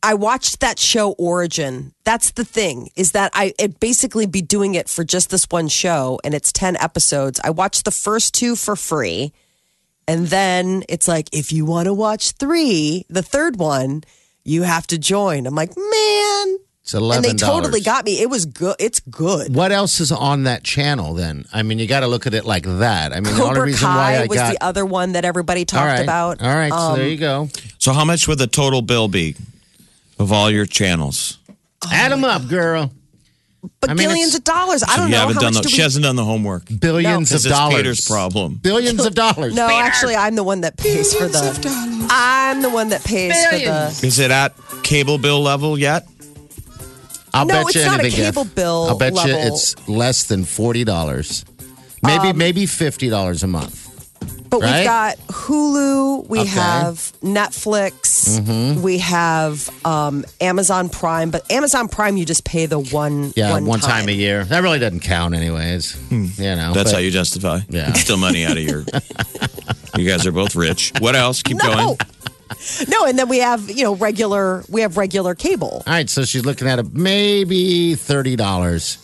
I 0.03 0.15
watched 0.15 0.61
that 0.61 0.79
show 0.79 1.13
Origin. 1.13 1.93
That's 2.05 2.33
the 2.33 2.45
thing 2.45 2.91
is 2.97 3.13
that 3.13 3.31
I 3.35 3.55
it 3.59 3.79
basically 3.79 4.27
be 4.27 4.43
doing 4.43 4.75
it 4.75 4.89
for 4.89 5.05
just 5.05 5.31
this 5.31 5.47
one 5.49 5.69
show 5.69 6.19
and 6.25 6.35
it's 6.35 6.51
10 6.53 6.77
episodes. 6.77 7.41
I 7.45 7.51
watched 7.51 7.85
the 7.85 7.91
first 7.93 8.35
two 8.35 8.57
for 8.57 8.75
free. 8.77 9.33
And 10.09 10.27
then 10.27 10.83
it's 10.89 11.07
like 11.07 11.29
if 11.33 11.53
you 11.53 11.65
want 11.65 11.87
to 11.87 11.95
watch 11.95 12.33
3, 12.33 13.07
the 13.09 13.23
third 13.23 13.57
one, 13.61 14.03
you 14.43 14.63
have 14.63 14.87
to 14.89 14.99
join. 14.99 15.47
I'm 15.47 15.55
like, 15.55 15.77
"Man." 15.77 16.59
It's 16.83 16.95
eleven 16.95 17.31
And 17.31 17.39
they 17.39 17.47
totally 17.47 17.81
got 17.81 18.05
me. 18.05 18.21
It 18.21 18.29
was 18.29 18.45
good. 18.45 18.75
It's 18.81 18.99
good. 18.99 19.55
What 19.55 19.71
else 19.71 20.01
is 20.01 20.11
on 20.11 20.43
that 20.45 20.65
channel 20.65 21.15
then? 21.15 21.45
I 21.53 21.63
mean, 21.63 21.79
you 21.79 21.87
got 21.87 22.01
to 22.01 22.09
look 22.09 22.27
at 22.27 22.35
it 22.35 22.45
like 22.45 22.65
that. 22.65 23.13
I 23.13 23.21
mean, 23.21 23.37
the 23.37 23.43
only 23.43 23.55
Cobra 23.55 23.63
reason 23.67 23.87
Kai 23.87 23.97
why 23.97 24.23
I 24.25 24.27
was 24.27 24.37
got 24.37 24.51
the 24.51 24.65
other 24.65 24.85
one 24.85 25.13
that 25.13 25.25
everybody 25.25 25.65
talked 25.65 25.81
all 25.81 25.87
right, 25.87 26.03
about. 26.03 26.43
All 26.43 26.53
right, 26.53 26.73
so 26.73 26.97
there 26.97 27.05
Um, 27.05 27.11
you 27.11 27.17
go. 27.17 27.49
So 27.79 27.93
how 27.93 28.05
much 28.05 28.27
would 28.27 28.39
the 28.39 28.49
total 28.49 28.83
bill 28.83 29.07
be 29.07 29.37
of 30.23 30.33
all 30.33 30.51
your 30.51 30.67
channels? 30.67 31.39
Add 31.91 32.13
them 32.13 32.25
up, 32.25 32.49
girl. 32.49 32.93
But 33.81 33.91
I 33.91 33.95
mean, 33.95 34.09
billions 34.09 34.35
it's- 34.35 34.39
of 34.39 34.45
dollars. 34.45 34.83
I 34.83 34.97
don't 34.97 35.07
you 35.07 35.13
know 35.13 35.19
haven't 35.21 35.35
how 35.37 35.41
done 35.43 35.55
much 35.55 35.63
the, 35.65 35.69
do 35.69 35.75
she 35.77 35.83
hasn't 35.83 36.03
done 36.05 36.17
the 36.17 36.25
homework. 36.25 36.65
Billions 36.81 37.31
This 37.31 37.45
of 37.45 37.53
is 37.53 37.57
dollars. 37.57 37.77
Peter's 37.77 38.09
problem. 38.09 38.55
Billions 38.57 39.05
of 39.05 39.15
dollars. 39.25 39.55
No, 39.55 39.69
Peter. 39.69 39.83
actually, 39.83 40.17
I'm 40.17 40.35
the 40.35 40.43
one 40.43 40.63
that 40.63 40.77
pays 40.77 41.15
for 41.15 41.29
the. 41.29 42.09
I'm 42.11 42.63
the 42.63 42.71
one 42.71 42.89
that 42.89 43.05
pays 43.05 43.33
for 43.47 43.57
the. 43.59 44.07
Is 44.07 44.19
it 44.19 44.31
at 44.33 44.55
cable 44.83 45.19
bill 45.19 45.41
level 45.43 45.79
yet? 45.79 46.07
I'll 47.35 47.47
No, 47.47 47.55
bet 47.55 47.67
it's 47.67 47.75
you 47.77 47.85
not 47.85 48.01
a 48.01 48.03
anything. 48.03 48.25
cable 48.25 48.45
Jeff. 48.45 48.55
bill 48.55 48.87
I'll 48.89 48.99
bet 48.99 49.13
you 49.13 49.19
level. 49.19 49.41
Um, 49.41 49.47
it's 49.49 49.89
less 49.89 50.25
than 50.25 50.45
forty 50.45 50.83
dollars. 50.85 51.45
Maybe 52.03 52.33
maybe 52.33 52.67
fifty 52.67 53.09
dollars 53.09 53.43
a 53.45 53.47
month. 53.47 53.82
But 54.53 54.61
Right? 54.61 54.77
we've 54.81 54.85
got 54.87 55.17
Hulu, 55.29 56.29
we 56.29 56.41
Okay. 56.41 56.51
Mm-hmm. 56.51 56.59
have 56.59 57.13
Netflix, 57.23 58.79
we 58.83 58.99
have 58.99 59.71
um, 59.87 60.27
Amazon 60.43 60.91
Prime. 60.91 61.31
But 61.31 61.51
Amazon 61.51 61.89
Prime, 61.89 62.19
you 62.19 62.27
just 62.27 62.45
pay 62.45 62.67
the 62.67 62.79
one. 62.79 63.33
Yeah, 63.35 63.53
one, 63.53 63.65
one, 63.65 63.81
time. 63.81 64.11
a 64.11 64.13
year. 64.13 64.45
That 64.45 64.63
really 64.63 64.79
doesn't 64.79 65.01
count, 65.01 65.35
anyways. 65.35 65.97
You 66.11 66.19
know, 66.19 66.27
Hmm. 66.27 66.73
That's 66.75 66.91
but- 66.91 66.93
how 66.93 66.99
you 66.99 67.11
justify. 67.11 67.61
Yeah. 67.71 67.89
It's 67.89 68.01
still 68.01 68.19
money 68.19 68.45
out 68.45 68.59
of 68.59 68.63
your. 68.63 68.85
you 69.97 70.07
guys 70.07 70.27
are 70.27 70.33
both 70.33 70.55
rich. 70.55 70.93
What 70.99 71.17
else? 71.17 71.43
Keep 71.43 71.57
No, 71.57 71.75
going. 71.75 71.97
no, 72.89 73.07
and 73.07 73.19
then 73.19 73.31
we 73.31 73.39
have 73.39 73.71
you 73.71 73.85
know 73.85 73.95
regular. 73.95 74.65
We 74.69 74.83
have 74.83 74.99
regular 74.99 75.35
cable. 75.35 75.83
All 75.87 75.93
right, 75.95 76.11
so 76.11 76.27
she's 76.27 76.45
looking 76.45 76.69
at 76.69 76.79
it 76.79 76.93
maybe 76.93 77.95
thirty 77.95 78.37
dollars. 78.37 78.99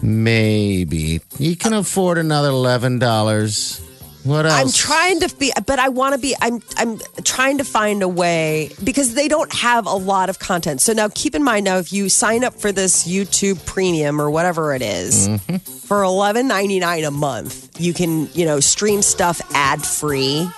Maybe 0.00 1.20
you 1.38 1.56
can 1.56 1.74
afford 1.74 2.16
another 2.18 2.48
eleven 2.48 2.98
dollars. 2.98 3.80
What 4.24 4.46
else? 4.46 4.54
I'm 4.54 4.70
trying 4.72 5.20
to 5.20 5.36
be, 5.36 5.52
but 5.66 5.78
I 5.78 5.90
want 5.90 6.14
to 6.14 6.20
be. 6.20 6.34
I'm 6.40 6.62
I'm 6.78 6.98
trying 7.24 7.58
to 7.58 7.64
find 7.64 8.02
a 8.02 8.08
way 8.08 8.70
because 8.82 9.14
they 9.14 9.28
don't 9.28 9.52
have 9.52 9.86
a 9.86 9.92
lot 9.94 10.30
of 10.30 10.38
content. 10.38 10.80
So 10.80 10.92
now, 10.94 11.08
keep 11.14 11.34
in 11.34 11.42
mind 11.44 11.66
now, 11.66 11.76
if 11.76 11.92
you 11.92 12.08
sign 12.08 12.42
up 12.42 12.54
for 12.54 12.72
this 12.72 13.06
YouTube 13.06 13.64
Premium 13.66 14.20
or 14.20 14.30
whatever 14.30 14.74
it 14.74 14.80
is, 14.82 15.28
Mm-hmm. 15.28 15.56
for 15.56 16.02
eleven 16.02 16.48
ninety 16.48 16.80
nine 16.80 17.04
a 17.04 17.10
month, 17.10 17.78
you 17.78 17.92
can 17.92 18.28
you 18.32 18.46
know 18.46 18.60
stream 18.60 19.02
stuff 19.02 19.40
ad 19.54 19.82
free. 19.84 20.48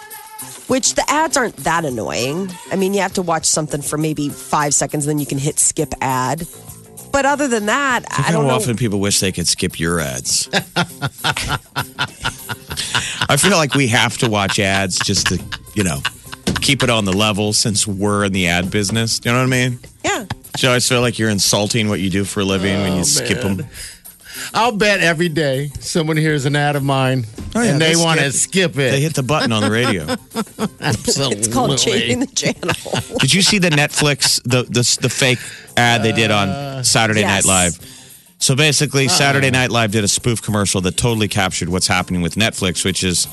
Which 0.69 0.95
the 0.97 1.05
ads 1.09 1.37
aren't 1.37 1.57
that 1.59 1.85
annoying. 1.85 2.51
I 2.73 2.77
mean, 2.77 2.93
you 2.93 3.01
have 3.01 3.15
to 3.15 3.23
watch 3.23 3.47
something 3.47 3.83
for 3.83 3.97
maybe 3.97 4.29
five 4.29 4.75
seconds, 4.75 5.07
then 5.07 5.19
you 5.21 5.27
can 5.27 5.39
hit 5.39 5.61
skip 5.61 5.95
ad. 6.01 6.47
But 7.17 7.25
other 7.25 7.49
than 7.49 7.65
that, 7.65 8.05
I 8.11 8.31
don't 8.31 8.47
know. 8.47 8.53
often 8.53 8.77
people 8.77 9.01
wish 9.01 9.21
they 9.21 9.33
could 9.33 9.49
skip 9.49 9.81
your 9.81 10.01
ads? 10.01 10.51
I 13.31 13.39
feel 13.39 13.57
like 13.57 13.73
we 13.75 13.87
have 13.87 14.19
to 14.19 14.29
watch 14.29 14.59
ads 14.59 14.99
just 14.99 15.29
to, 15.29 15.43
you 15.73 15.83
know, 15.83 16.03
keep 16.61 16.83
it 16.83 16.91
on 16.91 17.07
the 17.07 17.15
level 17.15 17.55
since 17.55 17.87
we're 17.87 18.27
in 18.27 18.35
the 18.35 18.49
ad 18.49 18.71
business. 18.71 19.19
You 19.25 19.33
know 19.33 19.39
what 19.39 19.45
I 19.45 19.47
mean? 19.47 19.79
Yeah. 20.05 20.27
So 20.59 20.69
I 20.69 20.73
always 20.73 20.87
feel 20.87 21.01
like 21.01 21.19
you're 21.19 21.31
insulting 21.31 21.89
what 21.89 22.01
you 22.01 22.11
do 22.11 22.23
for 22.27 22.41
a 22.41 22.45
living 22.45 22.83
when 22.83 22.93
you 22.93 23.01
oh, 23.01 23.05
skip 23.05 23.41
them. 23.41 23.67
I'll 24.53 24.77
bet 24.77 25.01
every 25.01 25.31
day 25.31 25.69
someone 25.81 26.19
hears 26.19 26.45
an 26.45 26.55
ad 26.55 26.77
of 26.77 26.83
mine 26.83 27.25
Oh, 27.57 27.63
yeah, 27.63 27.73
and 27.73 27.81
they, 27.81 27.95
they 27.95 27.97
want 27.97 28.21
to 28.21 28.33
skip- 28.33 28.73
skip 28.73 28.73
it. 28.73 28.91
They 28.91 29.01
hit 29.01 29.15
the 29.15 29.23
button 29.23 29.53
on 29.53 29.63
the 29.63 29.71
radio. 29.71 30.03
Absolutely. 30.81 31.39
It's 31.39 31.49
called 31.49 31.79
changing 31.79 32.21
the 32.21 32.27
channel. 32.27 32.75
Did 33.19 33.33
you 33.33 33.43
see 33.43 33.59
the 33.59 33.71
Netflix 33.71 34.43
the 34.43 34.63
the, 34.65 34.99
the 35.01 35.09
fake 35.09 35.39
ad 35.77 36.03
they 36.03 36.13
did 36.13 36.31
on 36.31 36.85
Saturday 36.85 37.21
yes. 37.21 37.47
Night 37.47 37.49
Live? 37.49 37.97
So 38.39 38.55
basically, 38.55 39.09
Saturday 39.09 39.51
Night 39.51 39.71
Live 39.71 39.93
did 39.93 40.05
a 40.05 40.09
spoof 40.09 40.43
commercial 40.43 40.83
that 40.83 40.97
totally 40.99 41.29
captured 41.29 41.71
what's 41.71 41.87
happening 41.87 42.21
with 42.21 42.35
Netflix, 42.35 42.85
which 42.85 43.03
is 43.03 43.27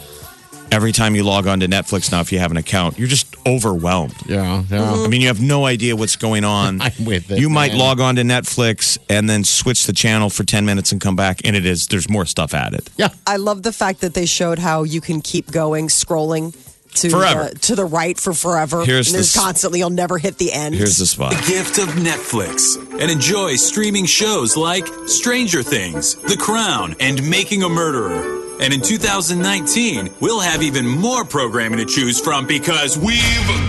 every 0.74 0.92
time 0.92 1.16
you 1.16 1.24
log 1.24 1.48
on 1.48 1.60
to 1.62 1.68
Netflix 1.68 2.12
now, 2.12 2.20
if 2.22 2.32
you 2.32 2.40
have 2.40 2.52
an 2.52 2.58
account, 2.58 2.98
you're 2.98 3.08
just 3.08 3.36
overwhelmed. 3.46 4.16
Yeah, 4.28 4.58
yeah. 4.58 4.64
Mm-hmm. 4.64 5.06
I 5.06 5.08
mean, 5.08 5.22
you 5.22 5.28
have 5.28 5.42
no 5.42 5.66
idea 5.66 5.96
what's 5.96 6.16
going 6.16 6.44
on. 6.44 6.82
I'm 6.82 7.06
with 7.06 7.32
it, 7.32 7.40
You 7.40 7.50
might 7.50 7.72
man. 7.72 7.80
log 7.80 8.00
on 8.00 8.16
to 8.18 8.24
Netflix 8.24 8.98
and 9.10 9.30
then 9.30 9.44
switch 9.44 9.86
the 9.86 9.94
channel 9.94 10.30
for 10.30 10.44
10 10.44 10.66
minutes 10.66 10.92
and 10.92 11.00
come 11.00 11.16
back, 11.16 11.42
and 11.46 11.56
it 11.56 11.66
is 11.66 11.88
there's 11.88 12.10
more 12.10 12.26
stuff 12.26 12.54
added. 12.54 12.90
Yeah. 12.98 13.10
I 13.28 13.38
love 13.38 13.64
the 13.64 13.72
fact 13.74 14.02
that 14.02 14.14
they 14.14 14.26
showed 14.26 14.60
how 14.60 14.84
you 14.84 15.00
can 15.02 15.22
keep 15.22 15.52
going, 15.52 15.88
scrolling 15.88 16.56
to 16.96 17.10
Forever. 17.10 17.50
The, 17.52 17.60
to 17.60 17.76
the 17.76 17.86
right 17.86 18.20
for 18.20 18.34
forever. 18.34 18.86
Here's 18.86 19.08
and 19.08 19.16
there's 19.16 19.34
the 19.34 19.40
constantly, 19.40 19.80
you'll 19.80 19.90
never 19.90 20.18
hit 20.20 20.38
the 20.38 20.52
end. 20.52 20.76
Here's 20.76 20.98
the 20.98 21.08
spot. 21.08 21.32
The 21.34 21.52
gift 21.52 21.80
of 21.80 21.88
Netflix 21.96 22.78
and 23.02 23.10
enjoy 23.10 23.56
streaming 23.56 24.06
shows 24.06 24.56
like 24.56 24.86
Stranger 25.08 25.64
Things, 25.64 26.16
The 26.16 26.38
Crown, 26.38 26.96
and 27.00 27.28
Making 27.30 27.64
a 27.64 27.70
Murderer. 27.70 28.53
And 28.64 28.74
in 28.74 28.80
2019, 28.80 30.10
we'll 30.22 30.40
have 30.40 30.64
even 30.64 30.88
more 30.88 31.26
programming 31.26 31.80
to 31.80 31.86
choose 31.86 32.18
from 32.18 32.48
because 32.48 32.98
we've 32.98 33.20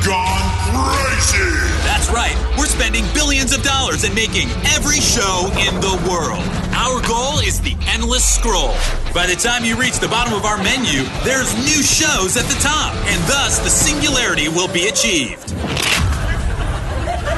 Gone 0.07 0.39
crazy. 0.71 1.51
That's 1.83 2.09
right. 2.11 2.37
We're 2.57 2.67
spending 2.67 3.03
billions 3.13 3.53
of 3.53 3.65
dollars 3.65 4.05
and 4.05 4.15
making 4.15 4.49
every 4.71 5.01
show 5.01 5.51
in 5.67 5.75
the 5.81 5.99
world. 6.09 6.45
Our 6.79 7.03
goal 7.09 7.41
is 7.41 7.61
the 7.61 7.75
endless 7.89 8.25
scroll. 8.25 8.77
By 9.13 9.27
the 9.27 9.35
time 9.35 9.65
you 9.65 9.77
reach 9.77 9.99
the 9.99 10.07
bottom 10.07 10.33
of 10.33 10.45
our 10.45 10.63
menu, 10.63 11.03
there's 11.25 11.53
new 11.57 11.83
shows 11.83 12.37
at 12.37 12.45
the 12.45 12.61
top, 12.63 12.95
and 12.95 13.21
thus 13.27 13.59
the 13.59 13.71
singularity 13.71 14.47
will 14.47 14.73
be 14.73 14.87
achieved. 14.87 15.51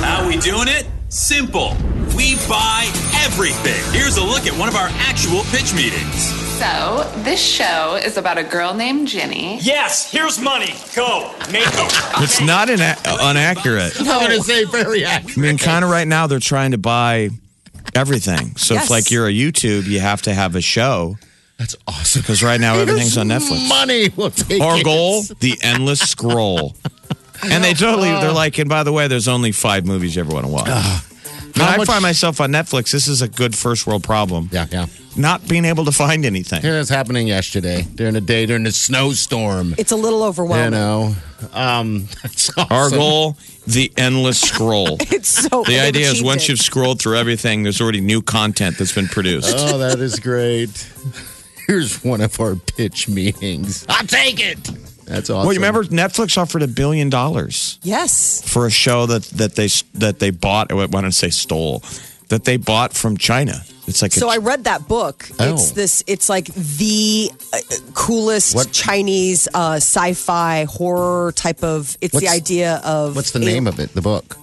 How 0.05 0.29
we 0.29 0.37
doing 0.37 0.69
it? 0.69 0.87
Simple. 1.09 1.75
We 2.15 2.37
buy 2.51 2.93
everything. 3.25 3.81
Here's 3.99 4.19
a 4.19 4.25
look 4.25 4.47
at 4.47 4.53
one 4.59 4.69
of 4.69 4.77
our 4.77 4.89
actual 5.09 5.41
pitch 5.45 5.73
meetings. 5.73 6.46
So, 6.59 7.05
this 7.23 7.41
show 7.45 7.99
is 8.03 8.17
about 8.17 8.39
a 8.39 8.43
girl 8.45 8.73
named 8.73 9.09
Jenny. 9.09 9.59
Yes, 9.61 10.11
here's 10.11 10.41
money. 10.41 10.73
Go. 10.95 11.31
Make 11.53 11.65
It's 12.19 12.41
not 12.41 12.71
ina- 12.71 12.97
inaccurate. 13.31 13.95
I'm 14.01 14.07
going 14.07 14.31
to 14.39 14.43
say 14.43 14.65
very 14.65 15.05
accurate. 15.05 15.37
I 15.37 15.41
mean, 15.41 15.59
kind 15.59 15.85
of 15.85 15.91
right 15.91 16.09
now, 16.09 16.27
they're 16.27 16.39
trying 16.41 16.71
to 16.71 16.79
buy 16.79 17.29
everything. 17.95 18.57
So 18.57 18.75
Yes. 18.75 18.85
if 18.85 18.91
like 18.91 19.11
you're 19.11 19.27
a 19.29 19.33
YouTube, 19.33 19.85
you 19.87 20.01
have 20.01 20.23
to 20.23 20.33
have 20.35 20.57
a 20.57 20.63
show 20.63 21.17
That's 21.59 21.77
awesome. 21.87 22.23
because 22.23 22.43
right 22.43 22.61
now 22.61 22.77
everything's 22.77 23.19
on 23.19 23.29
Netflix. 23.29 23.69
Money 23.69 24.09
will 24.17 24.31
take 24.31 24.61
Our 24.63 24.79
it. 24.79 24.85
goal, 24.85 25.23
the 25.41 25.59
endless 25.63 26.01
scroll. 26.01 26.75
And 27.43 27.63
they 27.63 27.75
totally, 27.75 28.09
they're 28.09 28.33
like, 28.33 28.57
and 28.59 28.67
by 28.69 28.83
the 28.83 28.93
way, 28.95 29.09
there's 29.09 29.29
only 29.29 29.53
five 29.53 29.85
movies 29.85 30.17
you 30.17 30.21
ever 30.21 30.33
want 30.33 30.47
to 30.47 30.51
watch. 30.53 30.69
And 31.57 31.65
How 31.65 31.73
I 31.73 31.77
much- 31.79 31.87
find 31.87 32.03
myself 32.03 32.41
on 32.41 32.53
Netflix. 32.53 32.91
This 32.93 33.09
is 33.09 33.23
a 33.23 33.29
good 33.29 33.57
first 33.57 33.87
world 33.87 34.05
problem. 34.05 34.51
Yeah, 34.53 34.67
yeah. 34.71 34.87
Not 35.17 35.49
being 35.49 35.65
able 35.65 35.87
to 35.87 35.93
find 35.93 36.27
anything. 36.27 36.61
Here 36.61 36.77
was 36.77 36.91
happening 36.91 37.27
yesterday 37.27 37.87
during 37.95 38.13
the 38.13 38.21
day 38.21 38.45
during 38.45 38.65
the 38.65 38.73
snowstorm. 38.73 39.75
it's 39.79 39.91
a 39.91 39.97
little 39.97 40.23
overwhelming. 40.23 40.67
You 40.67 40.71
know, 40.79 41.15
um, 41.55 42.09
that's 42.23 42.51
awesome. 42.59 42.67
Our 42.71 42.91
goal, 42.91 43.37
the 43.67 43.91
endless 43.97 44.39
scroll. 44.41 44.99
It's 45.11 45.31
so 45.49 45.65
The 45.65 45.81
idea 45.81 46.11
is 46.11 46.23
once 46.23 46.47
you've 46.51 46.59
scrolled 46.61 47.01
through 47.01 47.17
everything, 47.17 47.63
there's 47.63 47.81
already 47.81 48.03
new 48.03 48.21
content 48.21 48.77
that's 48.77 48.93
been 48.93 49.09
produced. 49.09 49.55
Oh, 49.59 49.79
that 49.79 49.99
is 50.01 50.21
great. 50.21 50.87
Here's 51.67 52.05
one 52.05 52.21
of 52.21 52.39
our 52.39 52.55
pitch 52.55 53.09
meetings. 53.09 53.87
I'll 53.89 54.07
take 54.07 54.39
it. 54.39 54.71
That's 55.07 55.31
awesome. 55.31 55.47
Well, 55.47 55.53
you 55.55 55.61
remember 55.61 55.85
Netflix 55.85 56.37
offered 56.37 56.63
a 56.63 56.69
billion 56.69 57.09
dollars 57.11 57.79
Yes. 57.83 58.43
for 58.47 58.67
a 58.67 58.71
show 58.71 59.07
that 59.07 59.23
that 59.39 59.55
they 59.55 59.69
that 59.95 60.19
they 60.19 60.31
bought. 60.31 60.71
I 60.73 60.75
want 60.75 61.07
to 61.07 61.13
say 61.13 61.31
stole 61.31 61.83
that 62.29 62.45
they 62.45 62.57
bought 62.57 62.93
from 62.93 63.17
China. 63.17 63.63
It's 63.87 64.03
like 64.03 64.13
So 64.13 64.29
a, 64.29 64.33
I 64.35 64.37
read 64.39 64.65
that 64.65 64.89
book. 64.89 65.29
Oh. 65.39 65.55
It's 65.55 65.71
this. 65.71 66.03
It's 66.09 66.29
like 66.29 66.47
the 66.53 67.31
uh, 67.53 67.59
coolest 67.95 68.57
What- 68.57 68.73
Chinese 68.73 69.47
uh, 69.55 69.75
sci-fi 69.77 70.65
horror 70.65 71.31
type 71.33 71.63
of. 71.63 71.97
It's 72.01 72.19
the 72.19 72.27
idea 72.29 72.81
of 72.85 73.15
What's 73.15 73.31
the 73.31 73.39
name 73.39 73.69
of 73.69 73.79
it? 73.79 73.95
The 73.95 74.03
book. 74.03 74.37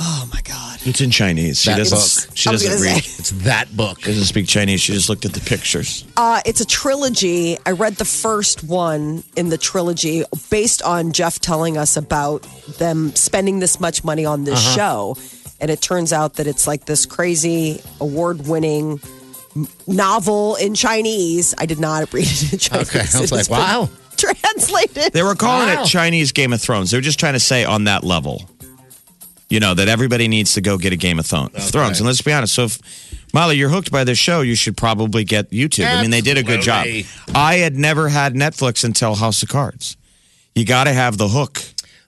Oh 0.00 0.28
my 0.32 0.40
god! 0.42 0.78
it's 0.84 1.00
in 1.00 1.10
Chinese. 1.10 1.60
She 1.60 1.70
That 1.70 1.78
doesn't. 1.78 2.28
book. 2.28 2.36
She 2.36 2.48
I 2.48 2.52
was 2.52 2.62
doesn't 2.62 2.78
gonna 2.78 2.94
read. 2.94 3.02
say. 3.04 3.16
It's 3.18 3.30
that 3.44 3.76
book. 3.76 4.00
Doesn't 4.02 4.24
speak 4.24 4.46
Chinese. 4.46 4.80
She 4.80 4.92
just 4.92 5.08
looked 5.08 5.24
at 5.24 5.32
the 5.32 5.40
pictures. 5.40 6.04
Uh, 6.16 6.40
it's 6.46 6.60
a 6.60 6.64
trilogy. 6.66 7.56
I 7.66 7.72
read 7.72 7.96
the 7.96 8.04
first 8.04 8.62
one 8.62 9.24
in 9.36 9.48
the 9.48 9.58
trilogy 9.58 10.22
based 10.50 10.82
on 10.82 11.12
Jeff 11.12 11.40
telling 11.40 11.76
us 11.76 11.96
about 11.96 12.42
them 12.78 13.12
spending 13.16 13.58
this 13.58 13.80
much 13.80 14.04
money 14.04 14.24
on 14.24 14.44
this 14.44 14.58
Uh-huh. 14.64 14.76
show. 14.76 15.16
And 15.60 15.68
it 15.70 15.80
turns 15.80 16.12
out 16.12 16.34
that 16.34 16.46
it's 16.46 16.68
like 16.68 16.84
this 16.84 17.04
crazy 17.04 17.82
award 18.00 18.46
winning 18.46 19.00
novel 19.86 20.54
in 20.56 20.74
Chinese. 20.74 21.54
I 21.58 21.66
did 21.66 21.80
not 21.80 22.12
read 22.12 22.26
it 22.26 22.52
in 22.52 22.58
Chinese. 22.60 22.88
Okay, 22.88 23.00
I 23.00 23.02
was 23.02 23.14
It 23.14 23.20
has 23.20 23.32
like, 23.32 23.48
been 23.48 23.58
wow. 23.58 23.88
Translated. 24.16 25.12
They 25.12 25.22
were 25.22 25.34
calling 25.34 25.68
Wow. 25.68 25.82
it 25.82 25.86
Chinese 25.86 26.32
Game 26.32 26.52
of 26.52 26.60
Thrones. 26.60 26.90
They 26.90 26.96
were 26.96 27.02
just 27.02 27.18
trying 27.20 27.34
to 27.34 27.40
say 27.40 27.64
on 27.64 27.84
that 27.84 28.04
level, 28.04 28.48
you 29.50 29.60
know, 29.60 29.74
that 29.74 29.88
everybody 29.88 30.28
needs 30.28 30.54
to 30.54 30.60
go 30.60 30.76
get 30.78 30.92
a 30.92 30.96
Game 30.96 31.18
of 31.18 31.26
Thron- 31.26 31.50
Thrones. 31.50 31.98
And 32.00 32.06
let's 32.06 32.22
be 32.22 32.32
honest. 32.32 32.54
So, 32.54 32.64
if 32.64 32.78
Molly, 33.32 33.56
you're 33.56 33.68
hooked 33.70 33.90
by 33.90 34.04
this 34.04 34.18
show, 34.18 34.40
you 34.42 34.54
should 34.54 34.76
probably 34.76 35.24
get 35.24 35.50
YouTube. 35.50 35.86
I 35.86 36.00
mean, 36.02 36.10
they 36.10 36.20
did 36.20 36.38
a 36.38 36.42
good 36.42 36.60
job. 36.62 36.86
Absolutely. 36.86 37.06
I 37.34 37.56
had 37.56 37.74
never 37.76 38.08
had 38.08 38.34
Netflix 38.34 38.84
until 38.84 39.14
House 39.14 39.42
of 39.42 39.48
Cards. 39.48 39.96
You 40.54 40.64
got 40.64 40.84
to 40.84 40.92
have 40.92 41.18
the 41.18 41.28
hook. 41.28 41.60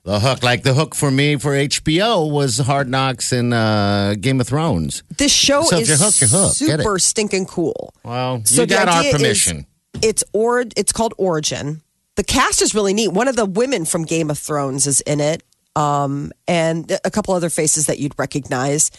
The 0.03 0.19
hook, 0.19 0.41
like 0.41 0.63
the 0.63 0.73
hook 0.73 0.95
for 0.95 1.11
me 1.11 1.35
for 1.35 1.51
HBO 1.51 2.29
was 2.31 2.57
Hard 2.57 2.89
Knocks 2.89 3.31
and 3.31 3.53
uh, 3.53 4.15
Game 4.15 4.41
of 4.41 4.47
Thrones. 4.47 5.03
This 5.15 5.31
show 5.31 5.61
So 5.61 5.75
if 5.75 5.83
is 5.83 5.89
you're 5.89 5.97
hooked, 5.99 6.21
you're 6.21 6.29
hooked. 6.31 6.59
Get 6.59 6.79
it. 6.79 6.83
super 6.83 6.97
stinking 6.97 7.45
cool. 7.45 7.93
Well, 8.03 8.41
So 8.43 8.61
you 8.61 8.67
the 8.67 8.73
got 8.75 8.87
our 8.87 8.99
idea 9.01 9.11
is- 9.11 9.21
permission. 9.21 9.67
it's 10.01 10.23
or 10.33 10.61
it's 10.75 10.91
called 10.91 11.13
Origin. 11.19 11.81
The 12.15 12.23
cast 12.23 12.63
is 12.63 12.73
really 12.73 12.95
neat. 12.95 13.09
One 13.09 13.27
of 13.27 13.35
the 13.35 13.45
women 13.45 13.85
from 13.85 14.03
Game 14.05 14.31
of 14.31 14.39
Thrones 14.39 14.87
is 14.87 15.01
in 15.01 15.19
it, 15.19 15.43
um, 15.75 16.31
and 16.47 16.97
a 17.03 17.11
couple 17.11 17.33
other 17.33 17.49
faces 17.49 17.85
that 17.87 17.99
you'd 17.99 18.17
recognize. 18.17 18.91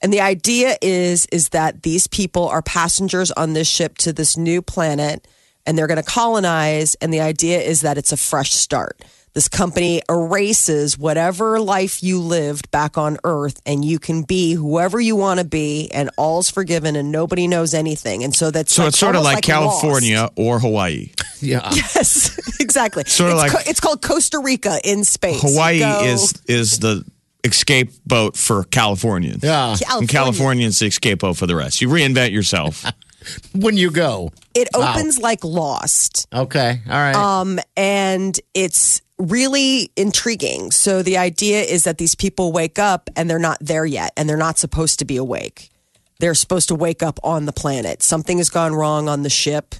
And 0.00 0.12
the 0.12 0.20
idea 0.20 0.76
is 0.82 1.26
is 1.26 1.50
that 1.50 1.82
these 1.82 2.06
people 2.06 2.48
are 2.48 2.62
passengers 2.62 3.30
on 3.32 3.52
this 3.52 3.68
ship 3.68 3.98
to 3.98 4.12
this 4.12 4.36
new 4.36 4.60
planet, 4.60 5.26
and 5.64 5.78
they're 5.78 5.86
going 5.86 6.02
to 6.02 6.02
colonize. 6.02 6.94
And 6.96 7.12
the 7.12 7.20
idea 7.20 7.60
is 7.60 7.82
that 7.82 7.96
it's 7.96 8.12
a 8.12 8.16
fresh 8.16 8.52
start. 8.52 9.00
This 9.34 9.48
company 9.48 10.00
erases 10.08 10.96
whatever 10.96 11.58
life 11.60 12.04
you 12.04 12.20
lived 12.20 12.70
back 12.70 12.96
on 12.96 13.18
Earth, 13.24 13.60
and 13.66 13.84
you 13.84 13.98
can 13.98 14.22
be 14.22 14.52
whoever 14.52 15.00
you 15.00 15.16
want 15.16 15.40
to 15.40 15.44
be, 15.44 15.90
and 15.92 16.08
all's 16.16 16.48
forgiven, 16.50 16.94
and 16.94 17.10
nobody 17.10 17.48
knows 17.48 17.74
anything. 17.74 18.22
And 18.22 18.32
so 18.32 18.52
that's 18.52 18.72
So 18.72 18.82
like- 18.82 18.88
it's 18.90 18.98
sort 18.98 19.16
of 19.16 19.24
almost 19.26 19.34
like, 19.34 19.48
Lost. 19.48 19.80
California 19.82 20.30
or 20.36 20.60
Hawaii. 20.60 21.10
Yeah. 21.40 21.68
Yes, 21.74 22.38
exactly. 22.60 23.04
Sort 23.04 23.30
of 23.32 23.38
it's, 23.44 23.52
like- 23.54 23.66
it's 23.68 23.80
called 23.80 24.00
Costa 24.00 24.38
Rica 24.38 24.78
in 24.82 25.04
space. 25.04 25.42
Hawaii 25.42 25.80
Go- 25.80 26.00
is 26.04 26.32
is 26.48 26.78
the 26.78 27.04
escape 27.42 27.90
boat 28.06 28.34
for 28.36 28.64
Californians. 28.64 29.42
Yeah. 29.42 29.76
And 29.90 30.08
Californians 30.08 30.78
the 30.78 30.86
escape 30.86 31.18
boat 31.18 31.36
for 31.36 31.46
the 31.46 31.54
rest. 31.56 31.82
You 31.82 31.88
reinvent 31.88 32.30
yourself. 32.32 32.84
When 33.54 33.76
you 33.78 33.90
go. 33.90 34.32
It 34.54 34.68
Wow. 34.74 34.92
opens 34.92 35.18
like 35.18 35.44
Lost, 35.44 36.26
Okay. 36.32 36.80
All 36.86 36.92
right. 36.92 37.14
um, 37.16 37.58
and 37.76 38.38
it's 38.54 39.00
really 39.18 39.90
intriguing. 39.96 40.70
So 40.70 41.02
the 41.02 41.18
idea 41.18 41.62
is 41.62 41.84
that 41.84 41.98
these 41.98 42.14
people 42.14 42.52
wake 42.52 42.78
up 42.78 43.10
and 43.16 43.28
they're 43.30 43.38
not 43.38 43.58
there 43.60 43.86
yet, 43.86 44.12
and 44.16 44.28
they're 44.28 44.36
not 44.36 44.58
supposed 44.58 44.98
to 44.98 45.04
be 45.04 45.16
awake. 45.16 45.70
They're 46.20 46.34
supposed 46.34 46.68
to 46.68 46.74
wake 46.74 47.02
up 47.02 47.18
on 47.22 47.46
the 47.46 47.52
planet. 47.52 48.02
Something 48.02 48.38
has 48.38 48.50
gone 48.50 48.74
wrong 48.74 49.08
on 49.08 49.22
the 49.22 49.30
ship. 49.30 49.74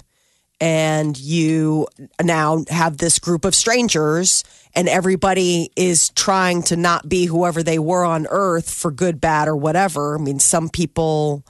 And 0.61 1.19
you 1.19 1.87
now 2.23 2.63
have 2.69 2.97
this 2.97 3.19
group 3.19 3.43
of 3.43 3.53
strangers, 3.53 4.45
and 4.73 4.87
everybody 4.87 5.69
is 5.75 6.11
trying 6.11 6.63
to 6.63 6.77
not 6.77 7.09
be 7.09 7.25
whoever 7.25 7.61
they 7.61 7.77
were 7.77 8.05
on 8.05 8.25
Earth 8.29 8.73
for 8.73 8.89
good, 8.89 9.19
bad, 9.19 9.49
or 9.49 9.55
whatever. 9.57 10.17
I 10.17 10.21
mean, 10.21 10.39
some 10.39 10.69
people 10.69 11.43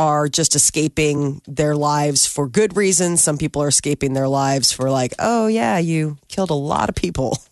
are 0.00 0.28
just 0.28 0.56
escaping 0.56 1.42
their 1.46 1.76
lives 1.76 2.26
for 2.26 2.48
good 2.48 2.74
reasons. 2.74 3.22
Some 3.22 3.36
people 3.36 3.62
are 3.62 3.68
escaping 3.68 4.14
their 4.14 4.28
lives 4.28 4.72
for, 4.72 4.90
like, 4.90 5.12
oh, 5.18 5.46
yeah, 5.46 5.76
you 5.76 6.16
killed 6.28 6.48
a 6.48 6.54
lot 6.54 6.88
of 6.88 6.94
people. 6.94 7.38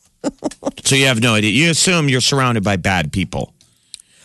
So 0.84 0.96
you 0.96 1.06
have 1.06 1.20
no 1.20 1.34
idea. 1.34 1.50
You 1.50 1.70
assume 1.70 2.08
you're 2.08 2.22
surrounded 2.22 2.64
by 2.64 2.76
bad 2.76 3.12
people. 3.12 3.52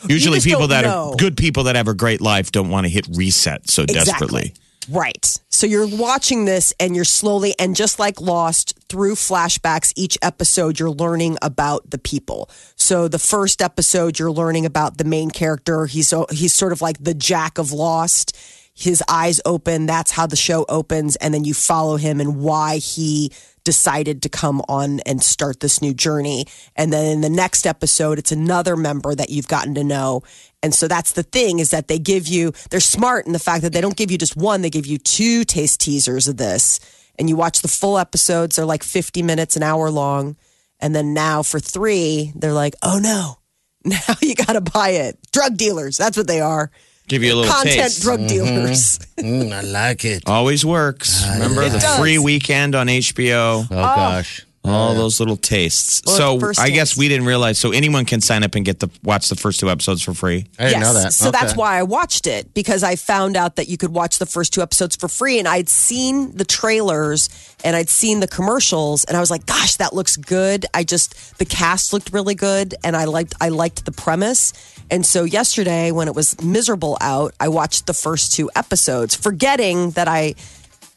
Usually, 0.07 0.39
people 0.39 0.67
that 0.69 0.86
know. 0.86 1.12
are 1.12 1.15
good 1.17 1.36
people 1.36 1.63
that 1.65 1.75
have 1.75 1.89
a 1.89 1.93
great 1.93 2.21
life 2.21 2.51
don't 2.51 2.69
want 2.69 2.86
to 2.86 2.89
hit 2.89 3.05
reset 3.13 3.69
so 3.69 3.86
desperately. 3.86 4.53
Right. 4.89 5.35
So 5.49 5.67
you're 5.67 5.87
watching 5.87 6.45
this 6.45 6.73
and 6.79 6.95
you're 6.95 7.05
slowly, 7.05 7.55
and 7.59 7.75
just 7.75 7.99
like 7.99 8.19
Lost, 8.19 8.77
through 8.89 9.15
flashbacks, 9.15 9.93
each 9.95 10.17
episode, 10.21 10.79
you're 10.79 10.91
learning 10.91 11.37
about 11.41 11.89
the 11.89 11.97
people. 11.97 12.49
So 12.75 13.07
the 13.07 13.19
first 13.19 13.61
episode, 13.61 14.19
you're 14.19 14.31
learning 14.31 14.65
about 14.65 14.97
the 14.97 15.03
main 15.03 15.31
character. 15.31 15.85
He's, 15.85 16.13
he's 16.31 16.53
sort 16.53 16.71
of 16.71 16.81
like 16.81 17.03
the 17.03 17.13
Jack 17.13 17.57
of 17.57 17.71
Lost. 17.71 18.37
His 18.75 19.03
eyes 19.07 19.39
open. 19.45 19.85
That's 19.85 20.11
how 20.11 20.25
the 20.27 20.35
show 20.35 20.65
opens. 20.67 21.15
And 21.17 21.33
then 21.33 21.43
you 21.43 21.53
follow 21.53 21.97
him 21.97 22.19
and 22.19 22.37
why 22.41 22.77
he 22.77 23.31
decided 23.63 24.21
to 24.23 24.30
come 24.30 24.62
on 24.67 24.99
and 25.02 25.21
start 25.23 25.60
this 25.60 25.82
new 25.82 25.93
journey. 25.93 26.45
And 26.76 26.91
then 26.91 27.06
in 27.12 27.21
the 27.21 27.30
next 27.30 27.65
episode, 27.65 28.19
it's 28.19 28.32
another 28.32 28.76
member 28.76 29.15
that 29.15 29.30
you've 29.30 29.47
gotten 29.47 29.76
to 29.76 29.84
know. 29.84 30.21
And 30.62 30.73
so 30.73 30.88
that's 30.88 31.13
the 31.13 31.23
thing 31.23 31.60
is 31.60 31.71
that 31.71 31.88
they 31.88 31.99
give 31.99 32.28
you, 32.28 32.54
they're 32.69 32.80
smart 32.80 33.26
in 33.26 33.34
the 33.34 33.39
fact 33.39 33.63
that 33.63 33.73
they 33.73 33.82
don't 33.82 33.97
give 33.97 34.12
you 34.12 34.17
just 34.17 34.38
one, 34.38 34.62
they 34.62 34.69
give 34.69 34.86
you 34.86 34.97
two 34.97 35.43
taste 35.43 35.82
teasers 35.82 36.28
of 36.28 36.38
this. 36.38 36.80
And 37.19 37.30
you 37.30 37.36
watch 37.36 37.62
the 37.62 37.67
full 37.67 37.97
episodes, 37.97 38.56
they're 38.56 38.65
like 38.65 38.84
50 38.84 39.21
minutes, 39.21 39.56
an 39.56 39.63
hour 39.63 39.89
long. 39.91 40.36
And 40.80 40.95
then 40.95 41.13
now 41.13 41.43
for 41.43 41.60
three, 41.60 42.34
they're 42.36 42.54
like, 42.54 42.76
oh 42.82 42.99
no, 42.99 43.38
now 43.86 44.15
you 44.21 44.36
got 44.36 44.54
to 44.54 44.62
buy 44.62 44.89
it. 44.89 45.19
Drug 45.32 45.58
dealers, 45.58 45.97
that's 45.97 46.17
what 46.17 46.28
they 46.28 46.41
are. 46.41 46.71
Give 47.07 47.23
you 47.23 47.33
a 47.33 47.35
little 47.35 47.51
Content 47.51 47.75
taste. 47.75 48.01
drug 48.01 48.27
dealers. 48.27 48.99
Mm, 49.17 49.51
I 49.51 49.61
like 49.61 50.05
it. 50.05 50.23
Always 50.25 50.65
works. 50.65 51.23
Remember 51.33 51.67
the 51.69 51.79
does. 51.79 51.99
free 51.99 52.17
weekend 52.17 52.75
on 52.75 52.87
HBO? 52.87 53.65
Oh, 53.65 53.67
gosh. 53.69 54.45
All 54.65 54.95
those 54.95 55.19
little 55.19 55.35
tastes. 55.35 56.01
Well, 56.05 56.15
so 56.15 56.39
first 56.39 56.57
I 56.57 56.69
guess 56.69 56.91
taste. 56.91 56.97
we 56.97 57.09
didn't 57.09 57.25
realize. 57.25 57.57
So 57.57 57.71
anyone 57.71 58.05
can 58.05 58.21
sign 58.21 58.43
up 58.43 58.55
and 58.55 58.63
get 58.63 58.79
the 58.79 58.89
watch 59.03 59.27
the 59.27 59.35
first 59.35 59.59
two 59.59 59.69
episodes 59.69 60.01
for 60.01 60.13
free. 60.13 60.45
I 60.57 60.69
didn't 60.69 60.79
know 60.79 60.93
that. 60.93 61.11
So 61.11 61.31
that's 61.31 61.53
why 61.53 61.77
I 61.77 61.83
watched 61.83 62.27
it 62.27 62.53
because 62.53 62.81
I 62.81 62.95
found 62.95 63.35
out 63.35 63.57
that 63.57 63.67
you 63.67 63.77
could 63.77 63.93
watch 63.93 64.19
the 64.19 64.25
first 64.25 64.53
two 64.53 64.61
episodes 64.61 64.95
for 64.95 65.09
free. 65.09 65.37
And 65.37 65.49
I'd 65.49 65.67
seen 65.67 66.31
the 66.37 66.45
trailers 66.45 67.27
and 67.65 67.75
I'd 67.75 67.89
seen 67.89 68.21
the 68.21 68.27
commercials 68.27 69.03
and 69.03 69.17
I 69.17 69.19
was 69.19 69.29
like, 69.29 69.45
gosh, 69.45 69.75
that 69.75 69.93
looks 69.93 70.15
good. 70.15 70.65
I 70.73 70.85
just, 70.85 71.37
the 71.39 71.45
cast 71.45 71.91
looked 71.91 72.13
really 72.13 72.35
good 72.35 72.73
and 72.85 72.95
I 72.95 73.03
liked, 73.03 73.33
I 73.41 73.49
liked 73.49 73.83
the 73.83 73.91
premise. 73.91 74.53
And 74.93 75.03
so 75.03 75.23
yesterday 75.23 75.89
when 75.89 76.08
it 76.08 76.13
was 76.13 76.39
miserable 76.43 76.99
out, 77.01 77.34
I 77.39 77.47
watched 77.47 77.88
the 77.88 77.95
first 77.95 78.32
two 78.34 78.51
episodes, 78.56 79.15
forgetting 79.15 79.89
that 79.91 80.08
I, 80.08 80.36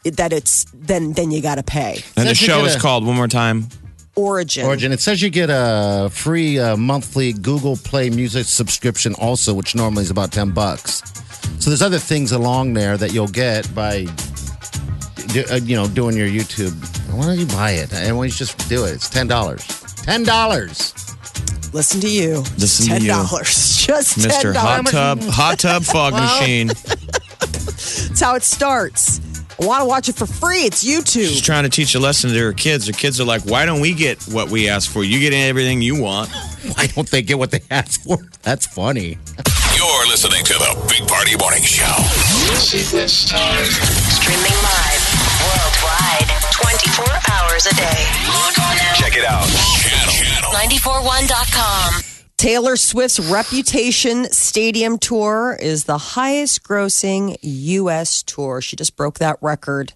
that 0.05 0.35
it's, 0.35 0.67
then, 0.75 1.15
then 1.15 1.31
you 1.31 1.41
got 1.41 1.55
to 1.55 1.63
pay. 1.63 2.03
And 2.15 2.27
the 2.29 2.35
Says 2.35 2.43
you 2.43 2.47
show 2.47 2.59
get 2.61 2.67
is 2.67 2.77
a- 2.77 2.79
called 2.79 3.07
one 3.07 3.17
more 3.17 3.27
time. 3.27 3.69
Origin. 4.15 4.67
Origin. 4.67 4.93
It 4.93 5.01
says 5.01 5.23
you 5.23 5.31
get 5.31 5.49
a 5.51 6.11
free 6.13 6.59
uh, 6.59 6.77
monthly 6.77 7.33
Google 7.33 7.79
Play 7.79 8.11
Music 8.11 8.45
subscription 8.45 9.15
also, 9.15 9.55
which 9.55 9.75
normally 9.75 10.03
is 10.03 10.11
about 10.11 10.31
10 10.31 10.51
bucks. 10.51 11.03
So 11.59 11.71
there's 11.71 11.81
other 11.81 11.99
things 11.99 12.33
along 12.33 12.75
there 12.75 12.99
that 12.99 13.15
you'll 13.15 13.29
get 13.29 13.75
by, 13.75 14.05
do, 15.29 15.43
uh, 15.51 15.55
you 15.63 15.75
know, 15.75 15.87
doing 15.89 16.19
your 16.19 16.29
YouTube. 16.29 16.75
Why 17.15 17.25
don't 17.29 17.39
you 17.39 17.47
buy 17.47 17.71
it? 17.71 17.95
And 17.95 18.15
why 18.19 18.25
don't 18.25 18.33
you 18.33 18.37
just 18.37 18.69
do 18.69 18.85
it? 18.85 18.93
It's 18.93 19.09
$10. 19.09 19.27
$10. 19.27 21.16
Listen 21.77 22.01
to 22.01 22.09
you. 22.09 22.39
Listen 22.57 22.87
to 22.87 22.93
$10. 22.95 23.03
you. 23.03 23.39
Just 23.87 24.19
$10. 24.19 24.27
Mr. 24.31 24.55
Hot 24.57 24.87
Tub 24.87 25.23
Hot 25.25 25.59
Tub 25.59 25.83
Fog 25.85 26.15
Machine. 26.15 26.69
That's 26.69 28.19
how 28.19 28.35
it 28.35 28.43
starts. 28.43 29.21
I 29.61 29.67
want 29.67 29.83
to 29.83 29.87
watch 29.87 30.09
it 30.09 30.15
for 30.15 30.25
free. 30.25 30.61
It's 30.61 30.83
YouTube. 30.83 31.29
She's 31.29 31.43
trying 31.43 31.65
to 31.65 31.69
teach 31.69 31.95
a 31.95 32.01
lesson 32.01 32.31
to 32.31 32.39
her 32.39 32.55
kids. 32.55 32.87
Her 32.87 32.95
kids 32.95 33.21
are 33.21 33.25
like, 33.25 33.43
"Why 33.45 33.67
don't 33.67 33.81
we 33.83 33.93
get 33.93 34.23
what 34.23 34.49
we 34.49 34.71
ask 34.71 34.91
for? 34.91 35.05
You 35.05 35.21
get 35.21 35.35
everything 35.35 35.83
you 35.83 36.01
want." 36.01 36.31
Why 36.77 36.87
don't 36.87 37.11
they 37.11 37.21
get 37.21 37.39
what 37.39 37.51
they 37.51 37.61
ask 37.71 38.03
for? 38.03 38.17
That's 38.43 38.65
funny. 38.67 39.19
You're 39.77 40.07
listening 40.09 40.45
to 40.47 40.55
the 40.55 40.87
Big 40.89 41.07
Party 41.07 41.37
Morning 41.37 41.63
Show. 41.63 41.93
Streaming 44.17 44.57
live 44.65 45.03
worldwide 45.45 46.36
24 46.57 47.05
hours 47.33 47.67
a 47.67 47.75
day. 47.75 48.07
Log 48.29 48.59
on 48.59 48.77
now. 48.77 48.93
Check 48.95 49.17
it 49.17 49.25
out. 49.25 49.45
Channel. 49.83 50.15
Channel. 50.15 50.51
941.com. 50.53 52.03
Taylor 52.39 52.77
Swift's 52.77 53.19
Reputation 53.21 54.31
Stadium 54.33 54.97
Tour 54.99 55.59
is 55.61 55.85
the 55.85 55.99
highest 55.99 56.63
grossing 56.63 57.37
U.S. 57.43 58.23
tour. 58.23 58.61
She 58.61 58.77
just 58.77 58.95
broke 58.97 59.19
that 59.19 59.37
record. 59.43 59.95